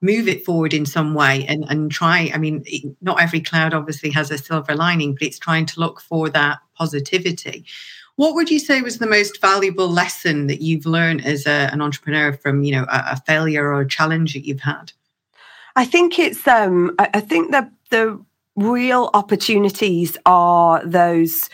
move 0.01 0.29
it 0.29 0.45
forward 0.45 0.73
in 0.73 0.87
some 0.87 1.15
way 1.15 1.45
and, 1.49 1.65
and 1.69 1.91
try. 1.91 2.31
I 2.33 2.39
mean, 2.39 2.65
not 3.01 3.21
every 3.21 3.41
cloud 3.41 3.75
obviously 3.75 4.11
has 4.11 4.31
a 4.31 4.39
silver 4.39 4.75
lining, 4.75 5.15
but 5.15 5.23
it's 5.23 5.39
trying 5.39 5.67
to 5.67 5.81
look 5.81 6.01
for 6.01 6.29
that 6.31 6.59
positivity. 6.75 7.67
What 8.15 8.35
would 8.35 8.51
you 8.51 8.59
say 8.59 8.81
was 8.81 8.99
the 8.99 9.07
most 9.07 9.41
valuable 9.41 9.89
lesson 9.89 10.47
that 10.47 10.63
you've 10.63 10.87
learned 10.87 11.27
as 11.27 11.47
a, 11.47 11.71
an 11.73 11.83
entrepreneur 11.83 12.33
from, 12.33 12.63
you 12.63 12.73
know, 12.73 12.85
a, 12.85 13.05
a, 13.13 13.23
failure 13.27 13.67
or 13.67 13.81
a 13.81 13.89
challenge 13.89 14.33
that 14.35 14.47
you've 14.47 14.61
had? 14.61 14.93
I 15.75 15.85
think 15.85 16.19
it's 16.19 16.47
um 16.49 16.95
I, 16.99 17.11
I 17.15 17.21
think 17.21 17.51
the 17.51 17.71
the 17.91 18.19
real 18.57 19.11
opportunities 19.13 20.17
are 20.25 20.85
those 20.87 21.51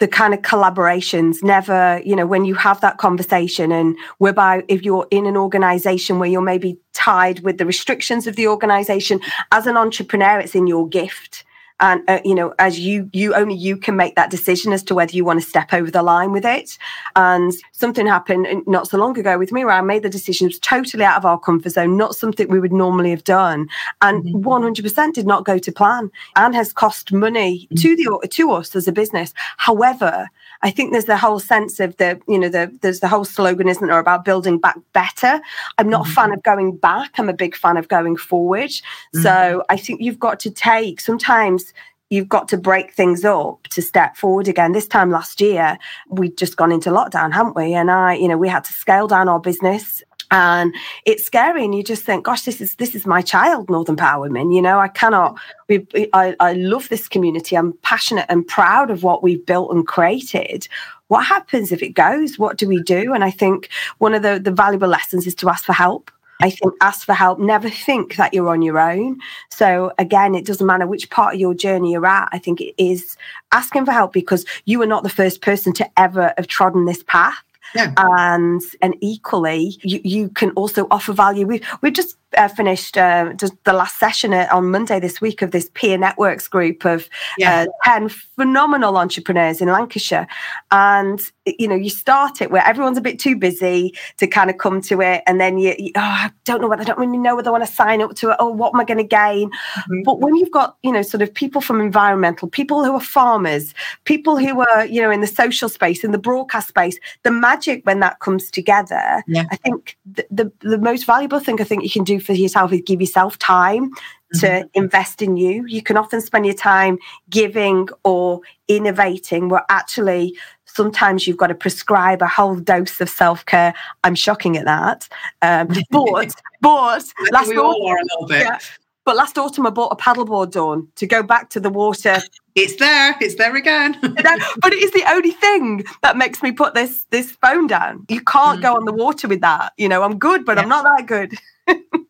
the 0.00 0.08
kind 0.08 0.34
of 0.34 0.40
collaborations 0.40 1.42
never 1.42 2.00
you 2.04 2.16
know 2.16 2.26
when 2.26 2.44
you 2.44 2.54
have 2.54 2.80
that 2.80 2.98
conversation 2.98 3.70
and 3.70 3.96
whereby 4.18 4.64
if 4.66 4.82
you're 4.82 5.06
in 5.10 5.26
an 5.26 5.36
organization 5.36 6.18
where 6.18 6.28
you're 6.28 6.40
maybe 6.40 6.78
tied 6.94 7.40
with 7.40 7.58
the 7.58 7.66
restrictions 7.66 8.26
of 8.26 8.34
the 8.34 8.48
organization 8.48 9.20
as 9.52 9.66
an 9.66 9.76
entrepreneur 9.76 10.40
it's 10.40 10.54
in 10.54 10.66
your 10.66 10.88
gift 10.88 11.44
and 11.80 12.02
uh, 12.08 12.20
you 12.24 12.34
know 12.34 12.54
as 12.58 12.78
you 12.78 13.08
you 13.12 13.34
only 13.34 13.54
you 13.54 13.76
can 13.76 13.96
make 13.96 14.14
that 14.14 14.30
decision 14.30 14.72
as 14.72 14.82
to 14.82 14.94
whether 14.94 15.12
you 15.12 15.24
want 15.24 15.40
to 15.40 15.46
step 15.46 15.72
over 15.72 15.90
the 15.90 16.02
line 16.02 16.32
with 16.32 16.44
it 16.44 16.78
and 17.16 17.52
something 17.72 18.06
happened 18.06 18.46
not 18.66 18.86
so 18.88 18.98
long 18.98 19.18
ago 19.18 19.38
with 19.38 19.52
me 19.52 19.64
where 19.64 19.74
i 19.74 19.80
made 19.80 20.02
the 20.02 20.10
decision 20.10 20.46
it 20.46 20.50
was 20.50 20.58
totally 20.60 21.04
out 21.04 21.16
of 21.16 21.24
our 21.24 21.38
comfort 21.38 21.70
zone 21.70 21.96
not 21.96 22.14
something 22.14 22.48
we 22.48 22.60
would 22.60 22.72
normally 22.72 23.10
have 23.10 23.24
done 23.24 23.68
and 24.02 24.24
mm-hmm. 24.24 24.46
100% 24.46 25.12
did 25.14 25.26
not 25.26 25.44
go 25.44 25.58
to 25.58 25.72
plan 25.72 26.10
and 26.36 26.54
has 26.54 26.72
cost 26.72 27.12
money 27.12 27.66
mm-hmm. 27.66 27.76
to 27.76 27.96
the 27.96 28.28
to 28.28 28.52
us 28.52 28.76
as 28.76 28.86
a 28.86 28.92
business 28.92 29.32
however 29.56 30.28
I 30.62 30.70
think 30.70 30.92
there's 30.92 31.06
the 31.06 31.16
whole 31.16 31.40
sense 31.40 31.80
of 31.80 31.96
the, 31.96 32.20
you 32.28 32.38
know, 32.38 32.48
the 32.48 32.76
there's 32.82 33.00
the 33.00 33.08
whole 33.08 33.24
slogan, 33.24 33.68
isn't 33.68 33.86
there, 33.86 33.98
about 33.98 34.24
building 34.24 34.58
back 34.58 34.78
better. 34.92 35.40
I'm 35.78 35.88
not 35.88 36.02
mm-hmm. 36.02 36.10
a 36.10 36.14
fan 36.14 36.32
of 36.32 36.42
going 36.42 36.76
back. 36.76 37.18
I'm 37.18 37.28
a 37.28 37.34
big 37.34 37.56
fan 37.56 37.76
of 37.76 37.88
going 37.88 38.16
forward. 38.16 38.70
Mm-hmm. 38.70 39.22
So 39.22 39.64
I 39.68 39.76
think 39.76 40.00
you've 40.00 40.18
got 40.18 40.40
to 40.40 40.50
take 40.50 41.00
sometimes 41.00 41.72
you've 42.10 42.28
got 42.28 42.48
to 42.48 42.58
break 42.58 42.92
things 42.92 43.24
up 43.24 43.62
to 43.68 43.80
step 43.80 44.16
forward 44.16 44.48
again. 44.48 44.72
This 44.72 44.88
time 44.88 45.10
last 45.10 45.40
year, 45.40 45.78
we'd 46.08 46.36
just 46.36 46.56
gone 46.56 46.72
into 46.72 46.90
lockdown, 46.90 47.32
hadn't 47.32 47.54
we? 47.54 47.72
And 47.72 47.90
I, 47.90 48.14
you 48.14 48.26
know, 48.26 48.36
we 48.36 48.48
had 48.48 48.64
to 48.64 48.72
scale 48.72 49.06
down 49.06 49.28
our 49.28 49.38
business 49.38 50.02
and 50.30 50.74
it's 51.06 51.24
scary 51.24 51.64
and 51.64 51.74
you 51.74 51.82
just 51.82 52.04
think 52.04 52.24
gosh 52.24 52.42
this 52.42 52.60
is 52.60 52.76
this 52.76 52.94
is 52.94 53.06
my 53.06 53.20
child 53.20 53.68
northern 53.68 53.96
power 53.96 54.20
women 54.20 54.50
you 54.52 54.62
know 54.62 54.78
i 54.78 54.88
cannot 54.88 55.38
we, 55.68 55.86
I, 56.12 56.34
I 56.40 56.52
love 56.54 56.88
this 56.88 57.08
community 57.08 57.56
i'm 57.56 57.72
passionate 57.82 58.26
and 58.28 58.46
proud 58.46 58.90
of 58.90 59.02
what 59.02 59.22
we've 59.22 59.44
built 59.44 59.72
and 59.72 59.86
created 59.86 60.68
what 61.08 61.24
happens 61.24 61.72
if 61.72 61.82
it 61.82 61.90
goes 61.90 62.38
what 62.38 62.56
do 62.56 62.68
we 62.68 62.82
do 62.82 63.12
and 63.12 63.24
i 63.24 63.30
think 63.30 63.68
one 63.98 64.14
of 64.14 64.22
the, 64.22 64.38
the 64.38 64.52
valuable 64.52 64.88
lessons 64.88 65.26
is 65.26 65.34
to 65.36 65.48
ask 65.48 65.64
for 65.64 65.72
help 65.72 66.10
I 66.42 66.50
think 66.50 66.74
ask 66.80 67.04
for 67.04 67.12
help. 67.12 67.38
Never 67.38 67.68
think 67.68 68.16
that 68.16 68.32
you're 68.32 68.48
on 68.48 68.62
your 68.62 68.78
own. 68.78 69.18
So 69.50 69.92
again, 69.98 70.34
it 70.34 70.46
doesn't 70.46 70.66
matter 70.66 70.86
which 70.86 71.10
part 71.10 71.34
of 71.34 71.40
your 71.40 71.54
journey 71.54 71.92
you're 71.92 72.06
at. 72.06 72.28
I 72.32 72.38
think 72.38 72.60
it 72.60 72.74
is 72.82 73.16
asking 73.52 73.84
for 73.84 73.92
help 73.92 74.12
because 74.12 74.46
you 74.64 74.80
are 74.82 74.86
not 74.86 75.02
the 75.02 75.10
first 75.10 75.42
person 75.42 75.72
to 75.74 76.00
ever 76.00 76.32
have 76.36 76.46
trodden 76.46 76.86
this 76.86 77.02
path. 77.02 77.36
Yeah. 77.74 77.94
And 77.96 78.60
and 78.82 78.96
equally, 79.00 79.78
you, 79.82 80.00
you 80.04 80.28
can 80.30 80.50
also 80.52 80.86
offer 80.90 81.12
value. 81.12 81.46
We 81.46 81.62
we 81.82 81.90
just 81.90 82.16
uh, 82.36 82.48
finished 82.48 82.96
uh, 82.96 83.32
just 83.34 83.52
the 83.64 83.72
last 83.72 83.98
session 83.98 84.32
on 84.32 84.70
Monday 84.70 85.00
this 85.00 85.20
week 85.20 85.42
of 85.42 85.50
this 85.50 85.70
peer 85.74 85.98
networks 85.98 86.48
group 86.48 86.84
of 86.84 87.08
yeah. 87.38 87.66
uh, 87.84 87.90
10 87.90 88.08
phenomenal 88.08 88.96
entrepreneurs 88.96 89.60
in 89.60 89.68
Lancashire. 89.68 90.26
And, 90.70 91.20
you 91.46 91.66
know, 91.66 91.74
you 91.74 91.90
start 91.90 92.40
it 92.40 92.50
where 92.50 92.64
everyone's 92.64 92.98
a 92.98 93.02
bit 93.02 93.18
too 93.18 93.36
busy 93.36 93.94
to 94.18 94.26
kind 94.26 94.50
of 94.50 94.58
come 94.58 94.80
to 94.82 95.00
it. 95.00 95.22
And 95.26 95.40
then 95.40 95.58
you, 95.58 95.74
you 95.78 95.92
oh, 95.96 96.00
I 96.00 96.30
don't 96.44 96.60
know 96.60 96.68
whether 96.68 96.82
I 96.82 96.84
don't 96.84 96.98
really 96.98 97.18
know 97.18 97.36
whether 97.36 97.48
I 97.48 97.52
want 97.52 97.66
to 97.66 97.72
sign 97.72 98.00
up 98.00 98.14
to 98.16 98.30
it. 98.30 98.36
Oh, 98.38 98.50
what 98.50 98.74
am 98.74 98.80
I 98.80 98.84
going 98.84 98.98
to 98.98 99.04
gain? 99.04 99.50
Mm-hmm. 99.50 100.02
But 100.04 100.20
when 100.20 100.36
you've 100.36 100.52
got, 100.52 100.76
you 100.82 100.92
know, 100.92 101.02
sort 101.02 101.22
of 101.22 101.32
people 101.34 101.60
from 101.60 101.80
environmental, 101.80 102.48
people 102.48 102.84
who 102.84 102.92
are 102.92 103.00
farmers, 103.00 103.74
people 104.04 104.38
who 104.38 104.60
are, 104.60 104.86
you 104.86 105.02
know, 105.02 105.10
in 105.10 105.20
the 105.20 105.26
social 105.26 105.68
space, 105.68 106.04
in 106.04 106.12
the 106.12 106.18
broadcast 106.18 106.68
space, 106.68 106.98
the 107.22 107.30
magic 107.30 107.84
when 107.84 108.00
that 108.00 108.20
comes 108.20 108.50
together, 108.50 109.22
yeah. 109.26 109.44
I 109.50 109.56
think 109.56 109.96
the, 110.04 110.26
the, 110.30 110.52
the 110.60 110.78
most 110.78 111.04
valuable 111.04 111.40
thing 111.40 111.60
I 111.60 111.64
think 111.64 111.82
you 111.82 111.90
can 111.90 112.04
do 112.04 112.19
for 112.20 112.32
yourself 112.32 112.72
is 112.72 112.82
give 112.84 113.00
yourself 113.00 113.38
time 113.38 113.90
to 114.34 114.46
mm-hmm. 114.46 114.68
invest 114.74 115.22
in 115.22 115.36
you. 115.36 115.66
You 115.66 115.82
can 115.82 115.96
often 115.96 116.20
spend 116.20 116.46
your 116.46 116.54
time 116.54 116.98
giving 117.28 117.88
or 118.04 118.40
innovating, 118.68 119.48
where 119.48 119.64
actually 119.68 120.36
sometimes 120.64 121.26
you've 121.26 121.36
got 121.36 121.48
to 121.48 121.54
prescribe 121.54 122.22
a 122.22 122.28
whole 122.28 122.56
dose 122.56 123.00
of 123.00 123.08
self 123.08 123.44
care. 123.46 123.74
I'm 124.04 124.14
shocking 124.14 124.56
at 124.56 124.64
that. 124.66 125.08
Um, 125.42 125.68
but, 125.90 126.32
but 126.60 127.04
last 127.32 127.48
we 127.48 127.56
all 127.56 127.88
are 127.88 127.96
a 127.96 128.04
little 128.04 128.26
bit. 128.26 128.42
Yeah, 128.42 128.58
but 129.04 129.16
last 129.16 129.38
autumn, 129.38 129.66
I 129.66 129.70
bought 129.70 129.92
a 129.92 129.96
paddleboard, 129.96 130.52
Dawn, 130.52 130.86
to 130.96 131.06
go 131.06 131.22
back 131.22 131.50
to 131.50 131.60
the 131.60 131.70
water. 131.70 132.18
It's 132.54 132.76
there. 132.76 133.16
It's 133.20 133.36
there 133.36 133.56
again. 133.56 133.98
but 134.02 134.72
it 134.72 134.82
is 134.82 134.92
the 134.92 135.04
only 135.08 135.32
thing 135.32 135.84
that 136.02 136.16
makes 136.16 136.42
me 136.42 136.52
put 136.52 136.74
this 136.74 137.06
this 137.10 137.32
phone 137.32 137.66
down. 137.66 138.04
You 138.08 138.20
can't 138.20 138.58
mm. 138.58 138.62
go 138.62 138.76
on 138.76 138.84
the 138.84 138.92
water 138.92 139.26
with 139.26 139.40
that. 139.40 139.72
You 139.76 139.88
know, 139.88 140.02
I'm 140.02 140.18
good, 140.18 140.44
but 140.44 140.56
yeah. 140.56 140.62
I'm 140.62 140.68
not 140.68 140.84
that 140.84 141.06
good. 141.06 141.34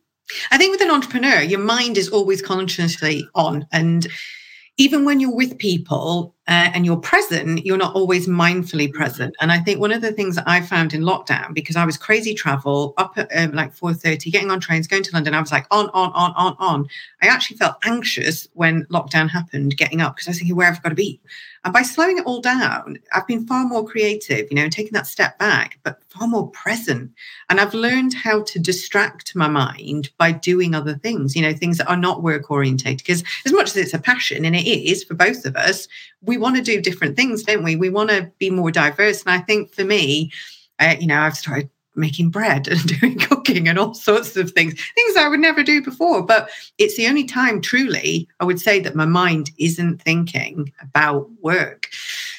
I 0.51 0.59
think 0.59 0.73
with 0.73 0.83
an 0.83 0.91
entrepreneur, 0.91 1.41
your 1.41 1.61
mind 1.61 1.97
is 1.97 2.09
always 2.09 2.43
consciously 2.43 3.29
on. 3.35 3.67
And 3.73 4.07
even 4.81 5.05
when 5.05 5.21
you're 5.21 5.35
with 5.35 5.59
people 5.59 6.35
uh, 6.49 6.71
and 6.73 6.87
you're 6.87 6.97
present, 6.97 7.67
you're 7.67 7.77
not 7.77 7.95
always 7.95 8.27
mindfully 8.27 8.91
present. 8.91 9.37
And 9.41 9.53
I 9.53 9.59
think 9.59 9.79
one 9.79 9.93
of 9.93 10.01
the 10.01 10.11
things 10.11 10.37
that 10.37 10.49
I 10.49 10.63
found 10.63 10.95
in 10.95 11.03
lockdown, 11.03 11.53
because 11.53 11.77
I 11.77 11.85
was 11.85 11.99
crazy 11.99 12.33
travel 12.33 12.95
up 12.97 13.19
at 13.19 13.29
um, 13.37 13.53
like 13.53 13.77
4.30, 13.77 14.33
getting 14.33 14.51
on 14.51 14.59
trains, 14.59 14.87
going 14.87 15.03
to 15.03 15.11
London, 15.13 15.35
I 15.35 15.41
was 15.41 15.53
like 15.53 15.67
on, 15.71 15.91
on, 15.91 16.13
on, 16.13 16.33
on, 16.35 16.57
on. 16.59 16.89
I 17.21 17.27
actually 17.27 17.59
felt 17.59 17.77
anxious 17.85 18.49
when 18.55 18.87
lockdown 18.87 19.29
happened, 19.29 19.77
getting 19.77 20.01
up, 20.01 20.17
because 20.17 20.29
I 20.29 20.31
was 20.31 20.39
thinking, 20.39 20.57
where 20.57 20.69
have 20.69 20.79
I 20.79 20.81
got 20.81 20.89
to 20.89 20.95
be? 20.95 21.21
And 21.65 21.75
by 21.75 21.83
slowing 21.83 22.17
it 22.17 22.25
all 22.25 22.41
down, 22.41 22.99
I've 23.13 23.27
been 23.27 23.47
far 23.47 23.67
more 23.67 23.87
creative, 23.87 24.47
you 24.51 24.55
know, 24.55 24.69
taking 24.71 24.93
that 24.95 25.07
step 25.07 25.39
back, 25.39 25.79
but 25.83 26.03
far 26.09 26.27
more 26.27 26.49
present. 26.51 27.13
And 27.51 27.61
I've 27.61 27.75
learned 27.75 28.15
how 28.15 28.43
to 28.45 28.59
distract 28.59 29.37
my 29.37 29.47
mind 29.47 30.11
by 30.17 30.33
doing 30.33 30.75
other 30.75 30.95
things, 30.95 31.37
you 31.37 31.43
know, 31.43 31.53
things 31.53 31.77
that 31.77 31.89
are 31.89 31.99
not 31.99 32.23
work 32.23 32.51
orientated. 32.51 32.99
Because 32.99 33.23
as 33.45 33.53
much 33.53 33.69
as 33.69 33.77
it's 33.77 33.95
a 33.95 33.99
passion, 33.99 34.47
and 34.47 34.57
it 34.57 34.67
is 34.67 35.05
for 35.05 35.15
both 35.15 35.45
of 35.45 35.55
us, 35.55 35.87
we 36.23 36.39
want 36.39 36.57
to 36.57 36.63
do 36.63 36.81
different 36.81 37.15
things, 37.15 37.43
don't 37.43 37.65
we? 37.65 37.77
We 37.77 37.91
want 37.91 38.09
to 38.09 38.33
be 38.39 38.51
more 38.51 38.71
diverse. 38.71 39.23
And 39.23 39.31
I 39.31 39.39
think 39.41 39.75
for 39.75 39.85
me, 39.85 40.33
uh, 40.79 40.97
you 40.99 41.07
know, 41.07 41.21
I've 41.21 41.37
started 41.37 41.69
making 41.95 42.31
bread 42.31 42.69
and 42.69 43.01
doing 43.01 43.19
cooking 43.19 43.69
and 43.69 43.79
all 43.79 43.95
sorts 43.95 44.37
of 44.37 44.51
things, 44.53 44.75
things 44.95 45.17
I 45.17 45.29
would 45.29 45.41
never 45.41 45.63
do 45.63 45.83
before. 45.83 46.23
But 46.23 46.51
it's 46.79 46.97
the 46.97 47.07
only 47.07 47.25
time, 47.25 47.61
truly, 47.61 48.29
I 48.41 48.45
would 48.45 48.61
say 48.61 48.81
that 48.81 48.97
my 48.97 49.07
mind 49.07 49.51
isn't 49.59 50.03
thinking 50.03 50.73
about 50.81 51.29
work. 51.41 51.89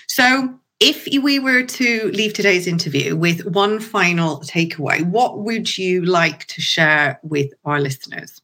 So, 0.07 0.53
if 0.79 1.07
we 1.21 1.37
were 1.37 1.61
to 1.61 2.09
leave 2.11 2.33
today's 2.33 2.65
interview 2.65 3.15
with 3.15 3.45
one 3.45 3.79
final 3.79 4.37
takeaway, 4.39 5.05
what 5.05 5.37
would 5.41 5.77
you 5.77 6.03
like 6.03 6.47
to 6.47 6.59
share 6.59 7.19
with 7.21 7.53
our 7.65 7.79
listeners? 7.79 8.41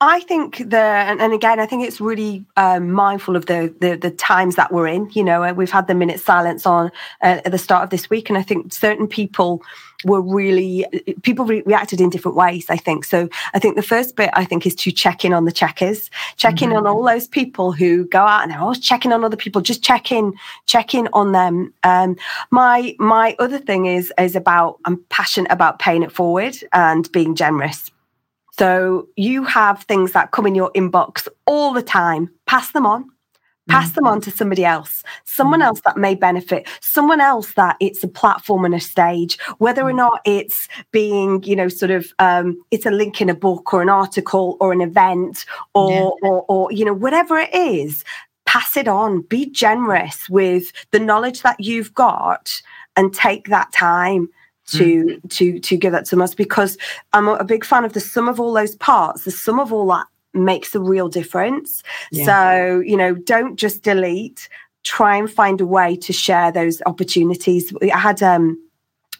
I 0.00 0.20
think 0.20 0.58
the 0.58 0.78
and, 0.78 1.32
again, 1.32 1.58
I 1.58 1.66
think 1.66 1.84
it's 1.84 2.00
really 2.00 2.44
um, 2.56 2.92
mindful 2.92 3.34
of 3.34 3.46
the, 3.46 3.74
the, 3.80 3.96
the 3.96 4.12
times 4.12 4.54
that 4.54 4.72
we're 4.72 4.86
in. 4.86 5.10
You 5.12 5.24
know, 5.24 5.52
we've 5.52 5.70
had 5.70 5.88
the 5.88 5.94
minute 5.94 6.20
silence 6.20 6.64
on 6.66 6.92
uh, 7.20 7.40
at 7.44 7.50
the 7.50 7.58
start 7.58 7.82
of 7.82 7.90
this 7.90 8.08
week, 8.08 8.28
and 8.28 8.38
I 8.38 8.42
think 8.42 8.72
certain 8.72 9.08
people 9.08 9.60
were 10.04 10.20
really 10.20 10.86
people 11.22 11.44
re- 11.44 11.62
reacted 11.66 12.00
in 12.00 12.10
different 12.10 12.36
ways. 12.36 12.66
I 12.68 12.76
think 12.76 13.04
so. 13.04 13.28
I 13.54 13.58
think 13.58 13.76
the 13.76 13.82
first 13.82 14.16
bit 14.16 14.30
I 14.32 14.44
think 14.44 14.66
is 14.66 14.74
to 14.76 14.92
check 14.92 15.24
in 15.24 15.32
on 15.32 15.44
the 15.44 15.52
checkers, 15.52 16.10
check 16.36 16.62
in 16.62 16.70
mm-hmm. 16.70 16.78
on 16.78 16.86
all 16.86 17.02
those 17.02 17.26
people 17.26 17.72
who 17.72 18.04
go 18.06 18.20
out 18.20 18.42
and 18.42 18.52
are 18.52 18.60
always 18.60 18.78
checking 18.78 19.12
on 19.12 19.24
other 19.24 19.36
people. 19.36 19.60
Just 19.60 19.82
check 19.82 20.12
in, 20.12 20.34
check 20.66 20.94
in 20.94 21.08
on 21.12 21.32
them. 21.32 21.72
Um, 21.82 22.16
my 22.50 22.94
my 22.98 23.34
other 23.38 23.58
thing 23.58 23.86
is 23.86 24.12
is 24.18 24.36
about 24.36 24.78
I'm 24.84 25.02
passionate 25.08 25.50
about 25.50 25.78
paying 25.78 26.02
it 26.02 26.12
forward 26.12 26.56
and 26.72 27.10
being 27.12 27.34
generous 27.34 27.90
so 28.58 29.06
you 29.14 29.44
have 29.44 29.84
things 29.84 30.12
that 30.12 30.32
come 30.32 30.44
in 30.44 30.56
your 30.56 30.72
inbox 30.72 31.28
all 31.46 31.72
the 31.72 31.82
time. 31.82 32.28
Pass 32.46 32.72
them 32.72 32.86
on, 32.86 33.08
pass 33.68 33.92
them 33.92 34.06
on 34.06 34.20
to 34.22 34.30
somebody 34.30 34.64
else, 34.64 35.04
someone 35.24 35.62
else 35.62 35.80
that 35.82 35.96
may 35.96 36.14
benefit, 36.14 36.66
someone 36.80 37.20
else 37.20 37.52
that 37.54 37.76
it's 37.80 38.02
a 38.02 38.08
platform 38.08 38.64
and 38.64 38.74
a 38.74 38.80
stage, 38.80 39.38
whether 39.58 39.82
or 39.82 39.92
not 39.92 40.20
it's 40.24 40.68
being, 40.90 41.42
you 41.44 41.54
know, 41.54 41.68
sort 41.68 41.90
of, 41.90 42.12
um, 42.18 42.60
it's 42.70 42.86
a 42.86 42.90
link 42.90 43.20
in 43.20 43.28
a 43.28 43.34
book 43.34 43.72
or 43.72 43.82
an 43.82 43.88
article 43.88 44.56
or 44.60 44.72
an 44.72 44.80
event 44.80 45.44
or, 45.74 45.92
yeah. 45.92 46.28
or, 46.28 46.44
or, 46.48 46.72
you 46.72 46.84
know, 46.84 46.94
whatever 46.94 47.38
it 47.38 47.54
is, 47.54 48.04
pass 48.46 48.76
it 48.76 48.88
on. 48.88 49.22
Be 49.22 49.48
generous 49.50 50.28
with 50.28 50.72
the 50.90 50.98
knowledge 50.98 51.42
that 51.42 51.60
you've 51.60 51.94
got 51.94 52.50
and 52.96 53.14
take 53.14 53.48
that 53.48 53.70
time 53.72 54.28
to 54.68 55.04
mm. 55.04 55.30
to 55.30 55.58
to 55.60 55.76
give 55.76 55.92
that 55.92 56.04
to 56.06 56.22
us 56.22 56.34
because 56.34 56.76
I'm 57.12 57.28
a 57.28 57.44
big 57.44 57.64
fan 57.64 57.84
of 57.84 57.92
the 57.92 58.00
sum 58.00 58.28
of 58.28 58.38
all 58.38 58.52
those 58.52 58.74
parts, 58.76 59.24
the 59.24 59.30
sum 59.30 59.58
of 59.58 59.72
all 59.72 59.86
that 59.88 60.06
makes 60.34 60.74
a 60.74 60.80
real 60.80 61.08
difference. 61.08 61.82
Yeah. 62.10 62.24
So, 62.26 62.80
you 62.80 62.96
know, 62.96 63.14
don't 63.14 63.56
just 63.56 63.82
delete, 63.82 64.48
try 64.84 65.16
and 65.16 65.30
find 65.30 65.60
a 65.60 65.66
way 65.66 65.96
to 65.96 66.12
share 66.12 66.52
those 66.52 66.80
opportunities. 66.86 67.72
I 67.82 67.98
had 67.98 68.22
um 68.22 68.58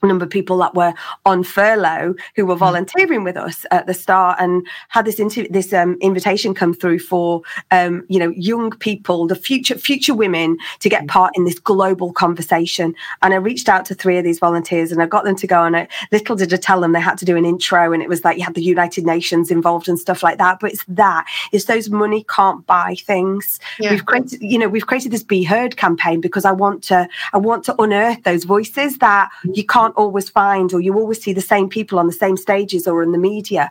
number 0.06 0.24
of 0.24 0.30
people 0.30 0.58
that 0.58 0.74
were 0.74 0.94
on 1.26 1.42
furlough 1.42 2.14
who 2.36 2.46
were 2.46 2.54
mm. 2.54 2.58
volunteering 2.58 3.24
with 3.24 3.36
us 3.36 3.66
at 3.70 3.86
the 3.86 3.94
start 3.94 4.38
and 4.40 4.66
had 4.88 5.04
this 5.04 5.18
inter- 5.18 5.46
this 5.50 5.72
um, 5.72 5.96
invitation 6.00 6.54
come 6.54 6.74
through 6.74 6.98
for 6.98 7.42
um, 7.70 8.04
you 8.08 8.18
know 8.18 8.30
young 8.30 8.70
people 8.70 9.26
the 9.26 9.34
future 9.34 9.76
future 9.76 10.14
women 10.14 10.56
to 10.80 10.88
get 10.88 11.04
mm. 11.04 11.08
part 11.08 11.32
in 11.36 11.44
this 11.44 11.58
global 11.58 12.12
conversation 12.12 12.94
and 13.22 13.34
I 13.34 13.36
reached 13.36 13.68
out 13.68 13.84
to 13.86 13.94
three 13.94 14.18
of 14.18 14.24
these 14.24 14.38
volunteers 14.38 14.92
and 14.92 15.02
I 15.02 15.06
got 15.06 15.24
them 15.24 15.36
to 15.36 15.46
go 15.46 15.60
on 15.60 15.74
it 15.74 15.90
little 16.12 16.36
did 16.36 16.52
I 16.52 16.56
tell 16.56 16.80
them 16.80 16.92
they 16.92 17.00
had 17.00 17.18
to 17.18 17.24
do 17.24 17.36
an 17.36 17.44
intro 17.44 17.92
and 17.92 18.02
it 18.02 18.08
was 18.08 18.24
like 18.24 18.38
you 18.38 18.44
had 18.44 18.54
the 18.54 18.62
United 18.62 19.04
Nations 19.04 19.50
involved 19.50 19.88
and 19.88 19.98
stuff 19.98 20.22
like 20.22 20.38
that 20.38 20.60
but 20.60 20.72
it's 20.72 20.84
that 20.88 21.26
it's 21.52 21.64
those 21.64 21.90
money 21.90 22.24
can't 22.28 22.66
buy 22.66 22.94
things 22.94 23.58
yeah. 23.78 23.90
we've 23.90 24.06
created 24.06 24.40
you 24.40 24.58
know 24.58 24.68
we've 24.68 24.86
created 24.86 25.12
this 25.12 25.22
be 25.22 25.42
heard 25.42 25.76
campaign 25.76 26.20
because 26.20 26.44
I 26.44 26.52
want 26.52 26.82
to 26.84 27.08
I 27.32 27.38
want 27.38 27.64
to 27.64 27.80
unearth 27.80 28.22
those 28.24 28.44
voices 28.44 28.98
that 28.98 29.30
mm. 29.44 29.56
you 29.56 29.64
can't 29.64 29.87
can't 29.88 29.96
always 29.98 30.28
find, 30.28 30.72
or 30.72 30.80
you 30.80 30.94
always 30.94 31.22
see 31.22 31.32
the 31.32 31.40
same 31.40 31.68
people 31.68 31.98
on 31.98 32.06
the 32.06 32.12
same 32.12 32.36
stages 32.36 32.86
or 32.86 33.02
in 33.02 33.12
the 33.12 33.18
media. 33.18 33.70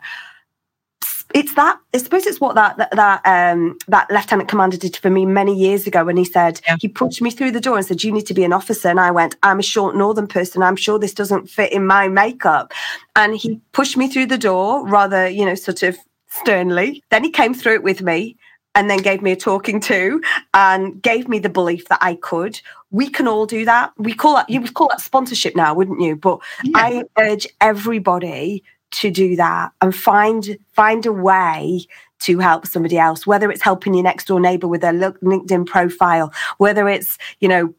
It's 1.34 1.54
that 1.54 1.78
I 1.94 1.98
suppose 1.98 2.24
it's 2.24 2.40
what 2.40 2.54
that 2.54 2.78
that 2.78 2.90
that, 2.92 3.20
um, 3.26 3.76
that 3.88 4.10
lieutenant 4.10 4.48
commander 4.48 4.78
did 4.78 4.96
for 4.96 5.10
me 5.10 5.26
many 5.26 5.54
years 5.54 5.86
ago 5.86 6.04
when 6.04 6.16
he 6.16 6.24
said 6.24 6.60
yeah. 6.66 6.76
he 6.80 6.88
pushed 6.88 7.20
me 7.20 7.30
through 7.30 7.50
the 7.50 7.60
door 7.60 7.76
and 7.76 7.84
said 7.84 8.02
you 8.02 8.12
need 8.12 8.26
to 8.26 8.34
be 8.34 8.44
an 8.44 8.54
officer. 8.54 8.88
And 8.88 8.98
I 8.98 9.10
went 9.10 9.36
I'm 9.42 9.58
a 9.58 9.62
short 9.62 9.94
northern 9.94 10.26
person. 10.26 10.62
I'm 10.62 10.76
sure 10.76 10.98
this 10.98 11.12
doesn't 11.12 11.50
fit 11.50 11.70
in 11.70 11.86
my 11.86 12.08
makeup. 12.08 12.72
And 13.14 13.36
he 13.36 13.60
pushed 13.72 13.98
me 13.98 14.08
through 14.08 14.26
the 14.26 14.38
door 14.38 14.88
rather 14.88 15.28
you 15.28 15.44
know 15.44 15.54
sort 15.54 15.82
of 15.82 15.98
sternly. 16.28 17.02
Then 17.10 17.24
he 17.24 17.30
came 17.30 17.52
through 17.52 17.74
it 17.74 17.82
with 17.82 18.00
me 18.00 18.38
and 18.78 18.88
then 18.88 18.98
gave 18.98 19.22
me 19.22 19.32
a 19.32 19.36
talking 19.36 19.80
to 19.80 20.22
and 20.54 21.02
gave 21.02 21.28
me 21.28 21.40
the 21.40 21.48
belief 21.48 21.88
that 21.88 21.98
I 22.00 22.14
could. 22.14 22.60
We 22.92 23.10
can 23.10 23.26
all 23.26 23.44
do 23.44 23.64
that. 23.64 23.92
We 23.98 24.14
call 24.14 24.36
that 24.36 24.48
you 24.48 24.60
would 24.60 24.74
call 24.74 24.88
that 24.90 25.00
sponsorship 25.00 25.56
now, 25.56 25.74
wouldn't 25.74 26.00
you? 26.00 26.14
But 26.14 26.38
yeah. 26.62 26.72
I 26.76 27.04
urge 27.18 27.48
everybody 27.60 28.62
to 28.92 29.10
do 29.10 29.34
that 29.34 29.72
and 29.82 29.94
find 29.94 30.56
find 30.72 31.04
a 31.06 31.12
way 31.12 31.86
to 32.20 32.38
help 32.38 32.66
somebody 32.66 32.98
else 32.98 33.26
whether 33.26 33.50
it's 33.50 33.62
helping 33.62 33.92
your 33.92 34.02
next 34.02 34.26
door 34.28 34.40
neighbor 34.40 34.66
with 34.66 34.80
their 34.80 34.94
linkedin 34.94 35.66
profile 35.66 36.32
whether 36.56 36.88
it's 36.88 37.18
you 37.40 37.48
know 37.48 37.74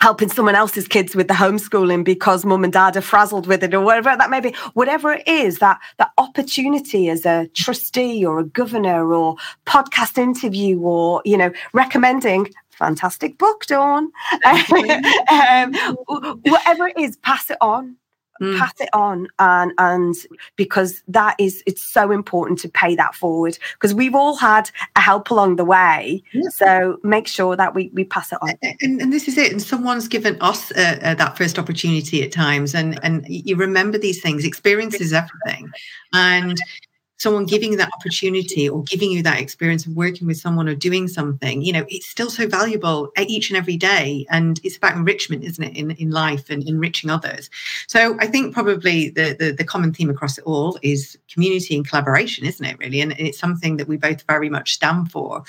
helping 0.00 0.28
someone 0.28 0.54
else's 0.54 0.86
kids 0.86 1.16
with 1.16 1.28
the 1.28 1.34
homeschooling 1.34 2.04
because 2.04 2.44
mum 2.44 2.64
and 2.64 2.72
dad 2.72 2.96
are 2.96 3.00
frazzled 3.00 3.46
with 3.46 3.62
it 3.62 3.74
or 3.74 3.80
whatever 3.80 4.14
that 4.16 4.30
may 4.30 4.40
be. 4.40 4.54
Whatever 4.74 5.12
it 5.12 5.26
is 5.26 5.58
that 5.58 5.78
that 5.98 6.10
opportunity 6.18 7.08
as 7.08 7.26
a 7.26 7.48
trustee 7.54 8.24
or 8.24 8.38
a 8.38 8.44
governor 8.44 9.12
or 9.12 9.36
podcast 9.66 10.18
interview 10.18 10.78
or 10.80 11.22
you 11.24 11.36
know 11.36 11.52
recommending 11.72 12.48
fantastic 12.70 13.38
book 13.38 13.66
dawn. 13.66 14.10
Um, 15.30 15.74
whatever 16.42 16.88
it 16.88 16.98
is 16.98 17.16
pass 17.16 17.50
it 17.50 17.58
on 17.60 17.96
mm. 18.40 18.58
pass 18.58 18.72
it 18.80 18.88
on 18.92 19.28
and 19.38 19.72
and 19.78 20.14
because 20.56 21.02
that 21.08 21.36
is 21.38 21.62
it's 21.66 21.84
so 21.84 22.10
important 22.10 22.58
to 22.60 22.68
pay 22.68 22.94
that 22.96 23.14
forward. 23.14 23.58
Because 23.74 23.94
we've 23.94 24.14
all 24.14 24.36
had 24.36 24.70
a 24.96 25.00
help 25.00 25.30
along 25.30 25.56
the 25.56 25.64
way. 25.64 26.22
So 26.50 26.98
make 27.02 27.26
sure 27.26 27.56
that 27.56 27.74
we 27.74 27.90
we 27.92 28.04
pass 28.04 28.32
it 28.32 28.38
on. 28.42 28.54
And, 28.80 29.00
and 29.00 29.12
this 29.12 29.28
is 29.28 29.38
it 29.38 29.52
and 29.52 29.62
someone's 29.62 30.08
given 30.08 30.36
us 30.40 30.72
uh, 30.72 30.98
uh, 31.02 31.14
that 31.14 31.36
first 31.36 31.58
opportunity 31.58 32.22
at 32.22 32.32
times 32.32 32.74
and 32.74 32.98
and 33.02 33.24
you 33.28 33.56
remember 33.56 33.98
these 33.98 34.20
things. 34.20 34.44
Experience 34.44 34.94
is 35.00 35.12
everything. 35.12 35.70
And 36.12 36.58
someone 37.18 37.44
giving 37.44 37.72
you 37.72 37.76
that 37.76 37.90
opportunity 37.92 38.68
or 38.68 38.82
giving 38.84 39.10
you 39.10 39.22
that 39.22 39.40
experience 39.40 39.86
of 39.86 39.94
working 39.94 40.26
with 40.26 40.36
someone 40.36 40.68
or 40.68 40.74
doing 40.74 41.08
something, 41.08 41.62
you 41.62 41.72
know, 41.72 41.84
it's 41.88 42.06
still 42.06 42.30
so 42.30 42.46
valuable 42.46 43.12
each 43.18 43.50
and 43.50 43.56
every 43.56 43.76
day. 43.76 44.24
And 44.30 44.60
it's 44.64 44.76
about 44.76 44.96
enrichment, 44.96 45.44
isn't 45.44 45.62
it, 45.62 45.76
in, 45.76 45.90
in 45.92 46.10
life 46.10 46.48
and 46.48 46.66
enriching 46.66 47.10
others. 47.10 47.50
So 47.88 48.16
I 48.20 48.26
think 48.26 48.54
probably 48.54 49.10
the, 49.10 49.36
the, 49.38 49.50
the 49.50 49.64
common 49.64 49.92
theme 49.92 50.10
across 50.10 50.38
it 50.38 50.44
all 50.44 50.78
is 50.82 51.18
community 51.32 51.76
and 51.76 51.88
collaboration, 51.88 52.46
isn't 52.46 52.64
it, 52.64 52.78
really? 52.78 53.00
And 53.00 53.12
it's 53.18 53.38
something 53.38 53.76
that 53.78 53.88
we 53.88 53.96
both 53.96 54.22
very 54.22 54.48
much 54.48 54.74
stand 54.74 55.10
for. 55.10 55.42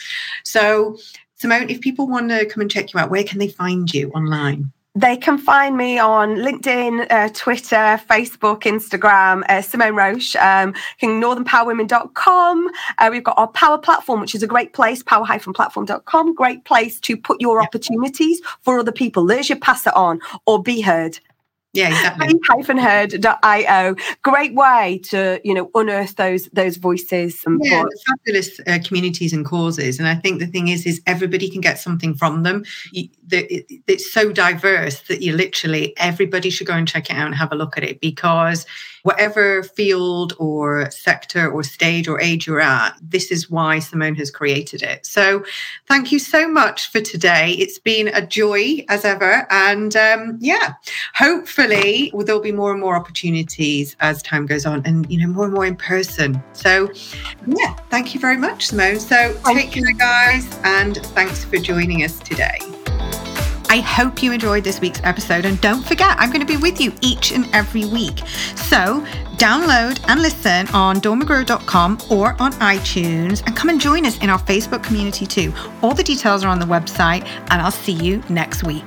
So 0.44 0.98
Simone, 1.36 1.70
if 1.70 1.80
people 1.82 2.08
want 2.08 2.30
to 2.30 2.46
come 2.48 2.62
and 2.62 2.70
check 2.70 2.94
you 2.94 3.00
out, 3.00 3.10
where 3.12 3.24
can 3.24 3.40
they 3.40 3.48
find 3.48 3.94
you 3.94 4.10
online? 4.10 4.72
They 4.96 5.18
can 5.18 5.38
find 5.38 5.78
me 5.78 6.00
on 6.00 6.38
LinkedIn, 6.38 7.12
uh, 7.12 7.30
Twitter, 7.34 8.02
Facebook, 8.10 8.62
Instagram, 8.64 9.44
uh, 9.48 9.62
Simone 9.62 9.96
Roche, 9.96 10.36
um, 10.38 10.74
northernpowerwomen.com. 11.22 12.70
Uh, 12.98 13.10
we've 13.12 13.24
got 13.24 13.38
our 13.38 13.48
Power 13.50 13.78
Platform, 13.78 14.20
which 14.20 14.34
is 14.34 14.42
a 14.42 14.48
great 14.48 14.74
place, 14.74 15.04
power-platform.com, 15.04 16.34
great 16.34 16.66
place 16.66 17.00
to 17.02 17.16
put 17.16 17.40
your 17.40 17.62
opportunities 17.62 18.42
for 18.62 18.80
other 18.80 18.92
people. 18.92 19.26
There's 19.26 19.48
your 19.48 19.60
pass 19.60 19.86
it 19.86 19.96
on 19.96 20.22
or 20.48 20.62
be 20.62 20.82
heard. 20.82 21.20
Yeah, 21.74 21.90
exactly. 21.90 22.80
heard.io. 22.80 23.96
Great 24.24 24.56
way 24.56 25.00
to, 25.04 25.40
you 25.44 25.54
know, 25.54 25.70
unearth 25.76 26.16
those 26.16 26.46
those 26.52 26.78
voices 26.78 27.44
and 27.46 27.62
yeah, 27.64 27.84
fabulous 28.08 28.60
uh, 28.66 28.80
communities 28.84 29.34
and 29.34 29.46
causes. 29.46 30.00
And 30.00 30.08
I 30.08 30.16
think 30.16 30.40
the 30.40 30.48
thing 30.48 30.70
is, 30.70 30.88
is 30.88 31.00
everybody 31.06 31.48
can 31.48 31.62
get 31.62 31.78
something 31.78 32.16
from 32.16 32.42
them. 32.42 32.66
You, 32.92 33.10
the, 33.28 33.46
it, 33.54 33.82
it's 33.88 34.12
so 34.12 34.32
diverse 34.32 35.02
that 35.02 35.22
you 35.22 35.36
literally 35.36 35.94
everybody 35.98 36.50
should 36.50 36.66
go 36.66 36.74
and 36.74 36.88
check 36.88 37.12
it 37.12 37.16
out 37.16 37.28
and 37.28 37.36
have 37.36 37.52
a 37.52 37.56
look 37.56 37.78
at 37.78 37.84
it 37.84 38.02
because 38.02 38.66
whatever 39.04 39.64
field 39.64 40.34
or 40.40 40.90
sector 40.92 41.50
or 41.50 41.64
stage 41.64 42.08
or 42.08 42.20
age 42.20 42.48
you're 42.48 42.60
at, 42.60 42.96
this 43.02 43.32
is 43.32 43.50
why 43.50 43.80
Simone 43.80 44.16
has 44.16 44.32
created 44.32 44.84
it. 44.84 45.06
So 45.06 45.44
thank 45.88 46.12
you 46.12 46.20
so 46.20 46.48
much 46.48 46.92
for 46.92 47.02
today. 47.02 47.52
It's 47.54 47.80
been 47.80 48.10
a 48.10 48.26
joy 48.26 48.84
as 48.90 49.06
ever. 49.06 49.48
And 49.50 49.96
um, 49.96 50.38
yeah, 50.42 50.74
hopefully 51.16 51.69
there'll 51.70 52.42
be 52.42 52.52
more 52.52 52.72
and 52.72 52.80
more 52.80 52.96
opportunities 52.96 53.96
as 54.00 54.22
time 54.24 54.46
goes 54.46 54.66
on 54.66 54.82
and, 54.86 55.10
you 55.12 55.20
know, 55.20 55.28
more 55.28 55.46
and 55.46 55.54
more 55.54 55.66
in 55.66 55.76
person. 55.76 56.42
So 56.54 56.90
yeah, 57.46 57.74
thank 57.90 58.14
you 58.14 58.20
very 58.20 58.38
much, 58.38 58.68
Simone. 58.68 59.00
So 59.00 59.40
take 59.54 59.72
care, 59.72 59.92
guys, 59.94 60.60
and 60.64 60.98
thanks 61.08 61.46
for 61.46 61.58
joining 61.58 62.04
us 62.04 62.20
today. 62.20 62.58
I 63.72 63.82
hope 63.82 64.24
you 64.24 64.32
enjoyed 64.32 64.64
this 64.64 64.82
week's 64.82 65.00
episode. 65.04 65.46
And 65.46 65.62
don't 65.62 65.86
forget, 65.86 66.16
I'm 66.18 66.30
going 66.30 66.46
to 66.46 66.46
be 66.46 66.58
with 66.58 66.82
you 66.82 66.92
each 67.02 67.32
and 67.32 67.48
every 67.54 67.86
week. 67.86 68.18
So 68.56 69.06
download 69.38 70.04
and 70.08 70.24
listen 70.24 70.68
on 70.70 70.98
dawnmcgregor.com 70.98 72.00
or 72.10 72.36
on 72.42 72.52
iTunes 72.54 73.46
and 73.46 73.56
come 73.56 73.70
and 73.70 73.80
join 73.80 74.08
us 74.08 74.18
in 74.24 74.30
our 74.32 74.40
Facebook 74.40 74.84
community 74.84 75.28
too. 75.28 75.54
All 75.84 75.94
the 75.94 76.04
details 76.04 76.44
are 76.44 76.48
on 76.48 76.60
the 76.60 76.66
website, 76.66 77.28
and 77.52 77.62
I'll 77.62 77.70
see 77.70 77.92
you 77.92 78.24
next 78.28 78.64
week. 78.64 78.84